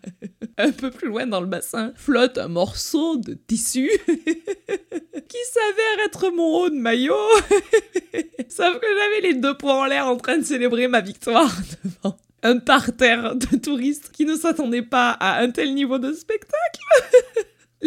un 0.57 0.71
peu 0.71 0.91
plus 0.91 1.07
loin 1.07 1.25
dans 1.25 1.39
le 1.39 1.47
bassin, 1.47 1.93
flotte 1.95 2.37
un 2.37 2.49
morceau 2.49 3.15
de 3.15 3.35
tissu 3.35 3.89
qui 4.07 5.37
s'avère 5.53 6.05
être 6.05 6.29
mon 6.31 6.57
haut 6.57 6.69
de 6.69 6.75
maillot. 6.75 7.13
Sauf 8.49 8.79
que 8.79 8.87
j'avais 8.87 9.31
les 9.31 9.33
deux 9.35 9.55
poings 9.55 9.79
en 9.79 9.85
l'air 9.85 10.07
en 10.07 10.17
train 10.17 10.37
de 10.37 10.43
célébrer 10.43 10.89
ma 10.89 10.99
victoire 10.99 11.55
devant 11.85 12.17
un 12.43 12.59
parterre 12.59 13.35
de 13.35 13.57
touristes 13.57 14.11
qui 14.11 14.25
ne 14.25 14.35
s'attendaient 14.35 14.81
pas 14.81 15.11
à 15.11 15.39
un 15.41 15.51
tel 15.51 15.73
niveau 15.73 15.99
de 15.99 16.11
spectacle. 16.11 16.81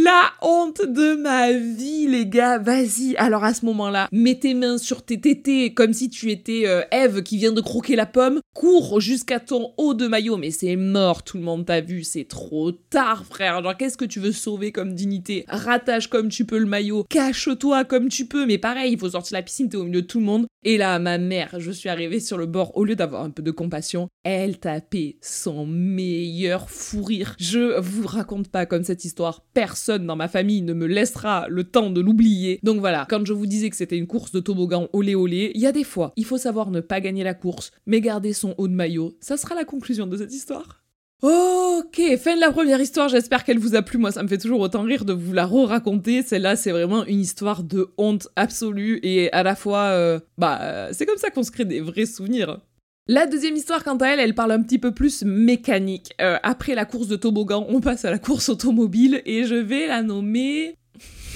La 0.04 0.30
honte 0.42 0.82
de 0.86 1.16
ma 1.16 1.50
vie, 1.50 2.06
les 2.06 2.24
gars. 2.24 2.58
Vas-y. 2.58 3.16
Alors 3.16 3.42
à 3.42 3.52
ce 3.52 3.66
moment-là, 3.66 4.08
mets 4.12 4.38
tes 4.38 4.54
mains 4.54 4.78
sur 4.78 5.02
tes 5.02 5.20
tétés 5.20 5.74
comme 5.74 5.92
si 5.92 6.08
tu 6.08 6.30
étais 6.30 6.68
euh, 6.68 6.82
Eve 6.92 7.24
qui 7.24 7.36
vient 7.36 7.50
de 7.50 7.60
croquer 7.60 7.96
la 7.96 8.06
pomme. 8.06 8.38
Cours 8.54 9.00
jusqu'à 9.00 9.40
ton 9.40 9.72
haut 9.76 9.94
de 9.94 10.06
maillot. 10.06 10.36
Mais 10.36 10.52
c'est 10.52 10.76
mort, 10.76 11.24
tout 11.24 11.36
le 11.36 11.42
monde 11.42 11.66
t'a 11.66 11.80
vu. 11.80 12.04
C'est 12.04 12.28
trop 12.28 12.70
tard, 12.70 13.24
frère. 13.26 13.60
Genre, 13.60 13.76
qu'est-ce 13.76 13.96
que 13.96 14.04
tu 14.04 14.20
veux 14.20 14.30
sauver 14.30 14.70
comme 14.70 14.94
dignité? 14.94 15.44
Rattache 15.48 16.06
comme 16.06 16.28
tu 16.28 16.44
peux 16.44 16.58
le 16.58 16.66
maillot. 16.66 17.04
Cache-toi 17.10 17.84
comme 17.84 18.08
tu 18.08 18.26
peux. 18.26 18.46
Mais 18.46 18.58
pareil, 18.58 18.92
il 18.92 18.98
faut 19.00 19.10
sortir 19.10 19.36
la 19.36 19.42
piscine, 19.42 19.68
t'es 19.68 19.76
au 19.76 19.84
milieu 19.84 20.02
de 20.02 20.06
tout 20.06 20.20
le 20.20 20.26
monde. 20.26 20.46
Et 20.64 20.76
là, 20.76 20.98
ma 20.98 21.18
mère, 21.18 21.58
je 21.58 21.70
suis 21.72 21.88
arrivée 21.88 22.20
sur 22.20 22.38
le 22.38 22.46
bord. 22.46 22.76
Au 22.76 22.84
lieu 22.84 22.94
d'avoir 22.94 23.22
un 23.22 23.30
peu 23.30 23.42
de 23.42 23.50
compassion, 23.50 24.08
elle 24.22 24.58
tapait 24.58 25.16
son 25.22 25.66
meilleur 25.66 26.70
fou 26.70 27.02
rire. 27.02 27.34
Je 27.38 27.78
vous 27.80 28.06
raconte 28.06 28.48
pas 28.48 28.66
comme 28.66 28.84
cette 28.84 29.04
histoire. 29.04 29.44
Personne 29.54 29.87
dans 29.96 30.16
ma 30.16 30.28
famille 30.28 30.60
ne 30.60 30.74
me 30.74 30.86
laissera 30.86 31.46
le 31.48 31.64
temps 31.64 31.88
de 31.88 32.00
l'oublier. 32.00 32.60
Donc 32.62 32.80
voilà, 32.80 33.06
quand 33.08 33.24
je 33.24 33.32
vous 33.32 33.46
disais 33.46 33.70
que 33.70 33.76
c'était 33.76 33.96
une 33.96 34.06
course 34.06 34.32
de 34.32 34.40
toboggan 34.40 34.88
olé 34.92 35.14
olé, 35.14 35.52
il 35.54 35.60
y 35.60 35.66
a 35.66 35.72
des 35.72 35.84
fois, 35.84 36.12
il 36.16 36.26
faut 36.26 36.36
savoir 36.36 36.70
ne 36.70 36.80
pas 36.80 37.00
gagner 37.00 37.24
la 37.24 37.34
course, 37.34 37.70
mais 37.86 38.00
garder 38.00 38.32
son 38.32 38.54
haut 38.58 38.68
de 38.68 38.74
maillot. 38.74 39.16
Ça 39.20 39.36
sera 39.36 39.54
la 39.54 39.64
conclusion 39.64 40.06
de 40.06 40.16
cette 40.16 40.34
histoire. 40.34 40.82
Ok, 41.20 42.00
fin 42.18 42.36
de 42.36 42.40
la 42.40 42.52
première 42.52 42.80
histoire, 42.80 43.08
j'espère 43.08 43.42
qu'elle 43.42 43.58
vous 43.58 43.74
a 43.74 43.82
plu. 43.82 43.98
Moi, 43.98 44.12
ça 44.12 44.22
me 44.22 44.28
fait 44.28 44.38
toujours 44.38 44.60
autant 44.60 44.82
rire 44.82 45.04
de 45.04 45.12
vous 45.12 45.32
la 45.32 45.46
re-raconter. 45.46 46.22
Celle-là, 46.22 46.54
c'est 46.54 46.70
vraiment 46.70 47.04
une 47.06 47.20
histoire 47.20 47.64
de 47.64 47.88
honte 47.98 48.28
absolue 48.36 49.00
et 49.02 49.32
à 49.32 49.42
la 49.42 49.56
fois, 49.56 49.86
euh, 49.86 50.20
bah, 50.36 50.88
c'est 50.92 51.06
comme 51.06 51.18
ça 51.18 51.30
qu'on 51.30 51.42
se 51.42 51.50
crée 51.50 51.64
des 51.64 51.80
vrais 51.80 52.06
souvenirs. 52.06 52.60
La 53.10 53.26
deuxième 53.26 53.56
histoire, 53.56 53.84
quant 53.84 53.96
à 53.96 54.08
elle, 54.08 54.20
elle 54.20 54.34
parle 54.34 54.52
un 54.52 54.62
petit 54.62 54.78
peu 54.78 54.92
plus 54.92 55.22
mécanique. 55.22 56.12
Euh, 56.20 56.36
après 56.42 56.74
la 56.74 56.84
course 56.84 57.08
de 57.08 57.16
toboggan, 57.16 57.64
on 57.70 57.80
passe 57.80 58.04
à 58.04 58.10
la 58.10 58.18
course 58.18 58.50
automobile 58.50 59.22
et 59.24 59.44
je 59.44 59.54
vais 59.54 59.86
la 59.86 60.02
nommer... 60.02 60.74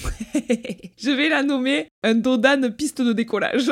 je 0.99 1.11
vais 1.11 1.31
la 1.31 1.43
nommer 1.43 1.88
un 2.02 2.14
Dodan 2.14 2.71
piste 2.76 3.00
de 3.00 3.14
décollage. 3.14 3.71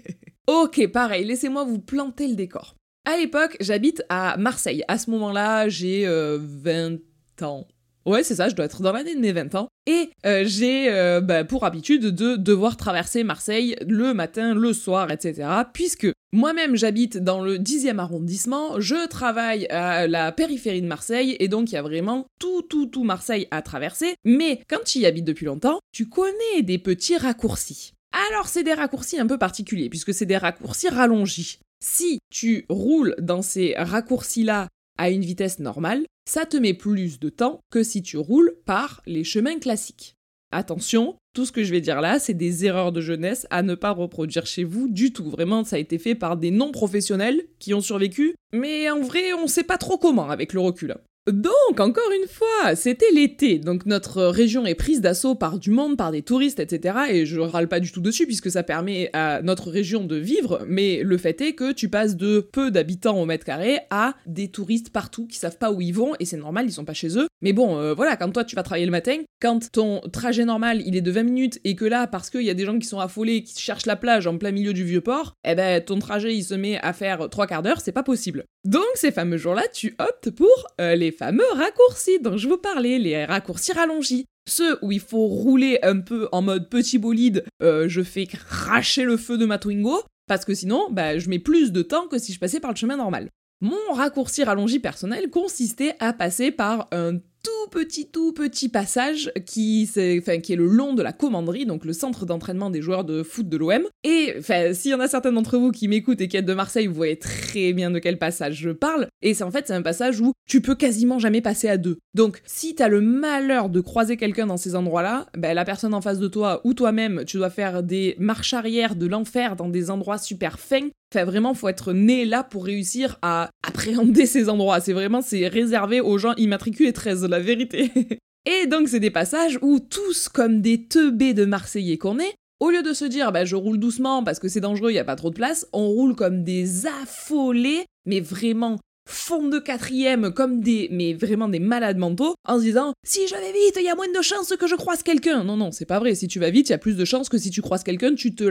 ok, 0.46 0.90
pareil, 0.92 1.26
laissez-moi 1.26 1.64
vous 1.64 1.78
planter 1.78 2.26
le 2.26 2.36
décor. 2.36 2.74
À 3.04 3.18
l'époque, 3.18 3.58
j'habite 3.60 4.02
à 4.08 4.38
Marseille. 4.38 4.82
À 4.88 4.96
ce 4.96 5.10
moment-là, 5.10 5.68
j'ai 5.68 6.06
20 6.06 6.08
euh, 6.08 6.98
ans. 7.42 7.66
Ouais, 8.04 8.24
c'est 8.24 8.34
ça, 8.34 8.48
je 8.48 8.54
dois 8.54 8.64
être 8.64 8.82
dans 8.82 8.92
l'année 8.92 9.14
de 9.14 9.20
mes 9.20 9.32
20 9.32 9.54
ans. 9.54 9.68
Et 9.86 10.10
euh, 10.26 10.44
j'ai 10.46 10.90
euh, 10.90 11.20
bah, 11.20 11.44
pour 11.44 11.64
habitude 11.64 12.06
de 12.06 12.36
devoir 12.36 12.76
traverser 12.76 13.24
Marseille 13.24 13.76
le 13.86 14.12
matin, 14.12 14.54
le 14.54 14.72
soir, 14.72 15.10
etc. 15.10 15.48
Puisque 15.72 16.08
moi-même 16.32 16.76
j'habite 16.76 17.18
dans 17.18 17.42
le 17.42 17.58
10e 17.58 17.98
arrondissement, 17.98 18.80
je 18.80 19.06
travaille 19.08 19.66
à 19.66 20.06
la 20.06 20.32
périphérie 20.32 20.82
de 20.82 20.86
Marseille, 20.86 21.36
et 21.38 21.48
donc 21.48 21.70
il 21.70 21.74
y 21.74 21.78
a 21.78 21.82
vraiment 21.82 22.26
tout, 22.40 22.62
tout, 22.62 22.86
tout 22.86 23.04
Marseille 23.04 23.46
à 23.50 23.62
traverser. 23.62 24.14
Mais 24.24 24.60
quand 24.68 24.82
tu 24.84 24.98
y 24.98 25.06
habites 25.06 25.24
depuis 25.24 25.46
longtemps, 25.46 25.78
tu 25.92 26.08
connais 26.08 26.62
des 26.62 26.78
petits 26.78 27.16
raccourcis. 27.16 27.92
Alors 28.30 28.48
c'est 28.48 28.64
des 28.64 28.74
raccourcis 28.74 29.18
un 29.18 29.26
peu 29.26 29.38
particuliers, 29.38 29.88
puisque 29.88 30.14
c'est 30.14 30.26
des 30.26 30.36
raccourcis 30.36 30.88
rallongis. 30.88 31.58
Si 31.82 32.18
tu 32.30 32.66
roules 32.68 33.14
dans 33.18 33.42
ces 33.42 33.74
raccourcis-là 33.76 34.68
à 34.98 35.10
une 35.10 35.22
vitesse 35.22 35.58
normale, 35.58 36.04
ça 36.24 36.46
te 36.46 36.56
met 36.56 36.74
plus 36.74 37.18
de 37.18 37.28
temps 37.28 37.60
que 37.70 37.82
si 37.82 38.02
tu 38.02 38.16
roules 38.16 38.54
par 38.64 39.02
les 39.06 39.24
chemins 39.24 39.58
classiques. 39.58 40.16
Attention, 40.50 41.16
tout 41.34 41.46
ce 41.46 41.52
que 41.52 41.64
je 41.64 41.70
vais 41.70 41.80
dire 41.80 42.02
là, 42.02 42.18
c'est 42.18 42.34
des 42.34 42.66
erreurs 42.66 42.92
de 42.92 43.00
jeunesse 43.00 43.46
à 43.50 43.62
ne 43.62 43.74
pas 43.74 43.90
reproduire 43.90 44.44
chez 44.44 44.64
vous 44.64 44.88
du 44.88 45.12
tout. 45.12 45.30
Vraiment, 45.30 45.64
ça 45.64 45.76
a 45.76 45.78
été 45.78 45.98
fait 45.98 46.14
par 46.14 46.36
des 46.36 46.50
non-professionnels 46.50 47.42
qui 47.58 47.72
ont 47.72 47.80
survécu, 47.80 48.34
mais 48.52 48.90
en 48.90 49.00
vrai, 49.00 49.32
on 49.32 49.46
sait 49.46 49.64
pas 49.64 49.78
trop 49.78 49.96
comment 49.96 50.28
avec 50.28 50.52
le 50.52 50.60
recul. 50.60 50.94
Donc, 51.30 51.78
encore 51.78 52.10
une 52.20 52.26
fois, 52.26 52.74
c'était 52.74 53.12
l'été, 53.14 53.60
donc 53.60 53.86
notre 53.86 54.24
région 54.24 54.66
est 54.66 54.74
prise 54.74 55.00
d'assaut 55.00 55.36
par 55.36 55.60
du 55.60 55.70
monde, 55.70 55.96
par 55.96 56.10
des 56.10 56.22
touristes, 56.22 56.58
etc. 56.58 56.96
Et 57.10 57.26
je 57.26 57.38
râle 57.38 57.68
pas 57.68 57.78
du 57.78 57.92
tout 57.92 58.00
dessus 58.00 58.26
puisque 58.26 58.50
ça 58.50 58.64
permet 58.64 59.08
à 59.12 59.40
notre 59.40 59.70
région 59.70 60.02
de 60.02 60.16
vivre, 60.16 60.64
mais 60.66 61.04
le 61.04 61.16
fait 61.18 61.40
est 61.40 61.52
que 61.52 61.70
tu 61.70 61.88
passes 61.88 62.16
de 62.16 62.40
peu 62.40 62.72
d'habitants 62.72 63.22
au 63.22 63.24
mètre 63.24 63.44
carré 63.44 63.78
à 63.90 64.16
des 64.26 64.48
touristes 64.48 64.90
partout 64.90 65.28
qui 65.28 65.38
savent 65.38 65.58
pas 65.58 65.70
où 65.70 65.80
ils 65.80 65.94
vont 65.94 66.14
et 66.18 66.24
c'est 66.24 66.36
normal, 66.36 66.66
ils 66.66 66.72
sont 66.72 66.84
pas 66.84 66.92
chez 66.92 67.16
eux. 67.16 67.28
Mais 67.40 67.52
bon, 67.52 67.78
euh, 67.78 67.94
voilà, 67.94 68.16
quand 68.16 68.32
toi 68.32 68.42
tu 68.42 68.56
vas 68.56 68.64
travailler 68.64 68.86
le 68.86 68.90
matin, 68.90 69.18
quand 69.40 69.70
ton 69.70 70.00
trajet 70.12 70.44
normal 70.44 70.82
il 70.84 70.96
est 70.96 71.02
de 71.02 71.10
20 71.12 71.22
minutes 71.22 71.60
et 71.62 71.76
que 71.76 71.84
là, 71.84 72.08
parce 72.08 72.30
qu'il 72.30 72.42
y 72.42 72.50
a 72.50 72.54
des 72.54 72.64
gens 72.64 72.80
qui 72.80 72.88
sont 72.88 72.98
affolés, 72.98 73.44
qui 73.44 73.60
cherchent 73.60 73.86
la 73.86 73.94
plage 73.94 74.26
en 74.26 74.38
plein 74.38 74.50
milieu 74.50 74.72
du 74.72 74.82
vieux 74.82 75.00
port, 75.00 75.34
eh 75.44 75.54
ben 75.54 75.80
ton 75.84 76.00
trajet 76.00 76.34
il 76.34 76.42
se 76.42 76.54
met 76.54 76.80
à 76.80 76.92
faire 76.92 77.28
trois 77.30 77.46
quarts 77.46 77.62
d'heure, 77.62 77.80
c'est 77.80 77.92
pas 77.92 78.02
possible. 78.02 78.44
Donc 78.64 78.86
ces 78.94 79.10
fameux 79.10 79.38
jours-là, 79.38 79.66
tu 79.72 79.96
optes 79.98 80.30
pour 80.30 80.66
euh, 80.80 80.94
les 80.94 81.10
fameux 81.10 81.50
raccourcis 81.54 82.20
dont 82.20 82.36
je 82.36 82.48
vous 82.48 82.58
parlais, 82.58 82.98
les 82.98 83.24
raccourcis 83.24 83.72
rallongis. 83.72 84.26
Ceux 84.48 84.78
où 84.82 84.92
il 84.92 85.00
faut 85.00 85.26
rouler 85.26 85.78
un 85.82 86.00
peu 86.00 86.28
en 86.32 86.42
mode 86.42 86.68
petit 86.68 86.98
bolide, 86.98 87.44
euh, 87.62 87.88
je 87.88 88.02
fais 88.02 88.26
cracher 88.26 89.04
le 89.04 89.16
feu 89.16 89.38
de 89.38 89.46
ma 89.46 89.58
Twingo, 89.58 90.02
parce 90.26 90.44
que 90.44 90.54
sinon, 90.54 90.88
bah, 90.90 91.18
je 91.18 91.28
mets 91.28 91.38
plus 91.38 91.72
de 91.72 91.82
temps 91.82 92.06
que 92.08 92.18
si 92.18 92.32
je 92.32 92.38
passais 92.38 92.60
par 92.60 92.70
le 92.70 92.76
chemin 92.76 92.96
normal. 92.96 93.28
Mon 93.60 93.92
raccourci 93.92 94.42
rallongi 94.42 94.80
personnel 94.80 95.30
consistait 95.30 95.94
à 96.00 96.12
passer 96.12 96.50
par 96.50 96.88
un 96.90 97.18
tout 97.42 97.70
petit, 97.70 98.06
tout 98.06 98.32
petit 98.32 98.68
passage 98.68 99.32
qui, 99.46 99.88
enfin, 100.18 100.38
qui 100.38 100.52
est 100.52 100.56
le 100.56 100.66
long 100.66 100.94
de 100.94 101.02
la 101.02 101.12
commanderie, 101.12 101.66
donc 101.66 101.84
le 101.84 101.92
centre 101.92 102.26
d'entraînement 102.26 102.70
des 102.70 102.82
joueurs 102.82 103.04
de 103.04 103.22
foot 103.22 103.48
de 103.48 103.56
l'OM. 103.56 103.82
Et 104.04 104.34
enfin, 104.38 104.72
s'il 104.74 104.90
y 104.90 104.94
en 104.94 105.00
a 105.00 105.08
certains 105.08 105.32
d'entre 105.32 105.58
vous 105.58 105.72
qui 105.72 105.88
m'écoutent 105.88 106.20
et 106.20 106.28
qui 106.28 106.36
êtes 106.36 106.46
de 106.46 106.54
Marseille, 106.54 106.86
vous 106.86 106.94
voyez 106.94 107.18
très 107.18 107.72
bien 107.72 107.90
de 107.90 107.98
quel 107.98 108.18
passage 108.18 108.56
je 108.56 108.70
parle. 108.70 109.08
Et 109.22 109.34
c'est 109.34 109.44
en 109.44 109.50
fait, 109.50 109.66
c'est 109.66 109.74
un 109.74 109.82
passage 109.82 110.20
où 110.20 110.32
tu 110.46 110.60
peux 110.60 110.74
quasiment 110.74 111.18
jamais 111.18 111.40
passer 111.40 111.68
à 111.68 111.76
deux. 111.76 111.98
Donc, 112.14 112.42
si 112.44 112.74
t'as 112.74 112.88
le 112.88 113.00
malheur 113.00 113.68
de 113.68 113.80
croiser 113.80 114.16
quelqu'un 114.16 114.46
dans 114.46 114.56
ces 114.56 114.74
endroits-là, 114.74 115.26
ben, 115.36 115.54
la 115.54 115.64
personne 115.64 115.94
en 115.94 116.00
face 116.00 116.18
de 116.18 116.28
toi 116.28 116.60
ou 116.64 116.74
toi-même, 116.74 117.24
tu 117.26 117.38
dois 117.38 117.50
faire 117.50 117.82
des 117.82 118.16
marches 118.18 118.54
arrière 118.54 118.96
de 118.96 119.06
l'enfer 119.06 119.56
dans 119.56 119.68
des 119.68 119.90
endroits 119.90 120.18
super 120.18 120.58
fins 120.58 120.90
Enfin, 121.14 121.26
vraiment, 121.26 121.52
faut 121.52 121.68
être 121.68 121.92
né 121.92 122.24
là 122.24 122.42
pour 122.42 122.64
réussir 122.64 123.18
à 123.20 123.50
appréhender 123.66 124.24
ces 124.24 124.48
endroits. 124.48 124.80
C'est 124.80 124.94
vraiment, 124.94 125.20
c'est 125.20 125.46
réservé 125.46 126.00
aux 126.00 126.16
gens 126.16 126.32
immatriculés 126.36 126.94
13, 126.94 127.24
la 127.32 127.40
vérité. 127.40 127.90
Et 128.46 128.66
donc, 128.66 128.88
c'est 128.88 129.00
des 129.00 129.10
passages 129.10 129.58
où 129.62 129.78
tous, 129.78 130.28
comme 130.28 130.60
des 130.60 130.86
teubés 130.86 131.34
de 131.34 131.44
Marseillais 131.44 131.98
qu'on 131.98 132.18
est, 132.18 132.34
au 132.60 132.70
lieu 132.70 132.82
de 132.82 132.92
se 132.92 133.04
dire, 133.04 133.32
bah, 133.32 133.44
je 133.44 133.56
roule 133.56 133.78
doucement 133.78 134.22
parce 134.22 134.38
que 134.38 134.48
c'est 134.48 134.60
dangereux, 134.60 134.90
il 134.90 134.94
y 134.94 135.00
a 135.00 135.04
pas 135.04 135.16
trop 135.16 135.30
de 135.30 135.34
place, 135.34 135.66
on 135.72 135.88
roule 135.88 136.14
comme 136.14 136.44
des 136.44 136.86
affolés, 136.86 137.84
mais 138.06 138.20
vraiment 138.20 138.78
fond 139.08 139.48
de 139.48 139.58
quatrième 139.58 140.32
comme 140.32 140.60
des, 140.60 140.88
mais 140.92 141.12
vraiment 141.12 141.48
des 141.48 141.58
malades 141.58 141.98
mentaux, 141.98 142.34
en 142.46 142.58
se 142.58 142.62
disant 142.62 142.92
si 143.04 143.26
je 143.26 143.34
vais 143.34 143.52
vite, 143.52 143.76
il 143.76 143.84
y 143.84 143.88
a 143.88 143.96
moins 143.96 144.06
de 144.06 144.22
chances 144.22 144.54
que 144.56 144.68
je 144.68 144.76
croise 144.76 145.02
quelqu'un. 145.02 145.44
Non, 145.44 145.56
non, 145.56 145.72
c'est 145.72 145.86
pas 145.86 145.98
vrai. 145.98 146.14
Si 146.14 146.28
tu 146.28 146.38
vas 146.38 146.50
vite, 146.50 146.68
il 146.68 146.72
y 146.72 146.74
a 146.74 146.78
plus 146.78 146.96
de 146.96 147.04
chances 147.04 147.28
que 147.28 147.38
si 147.38 147.50
tu 147.50 147.62
croises 147.62 147.82
quelqu'un, 147.82 148.14
tu 148.14 148.34
te 148.34 148.44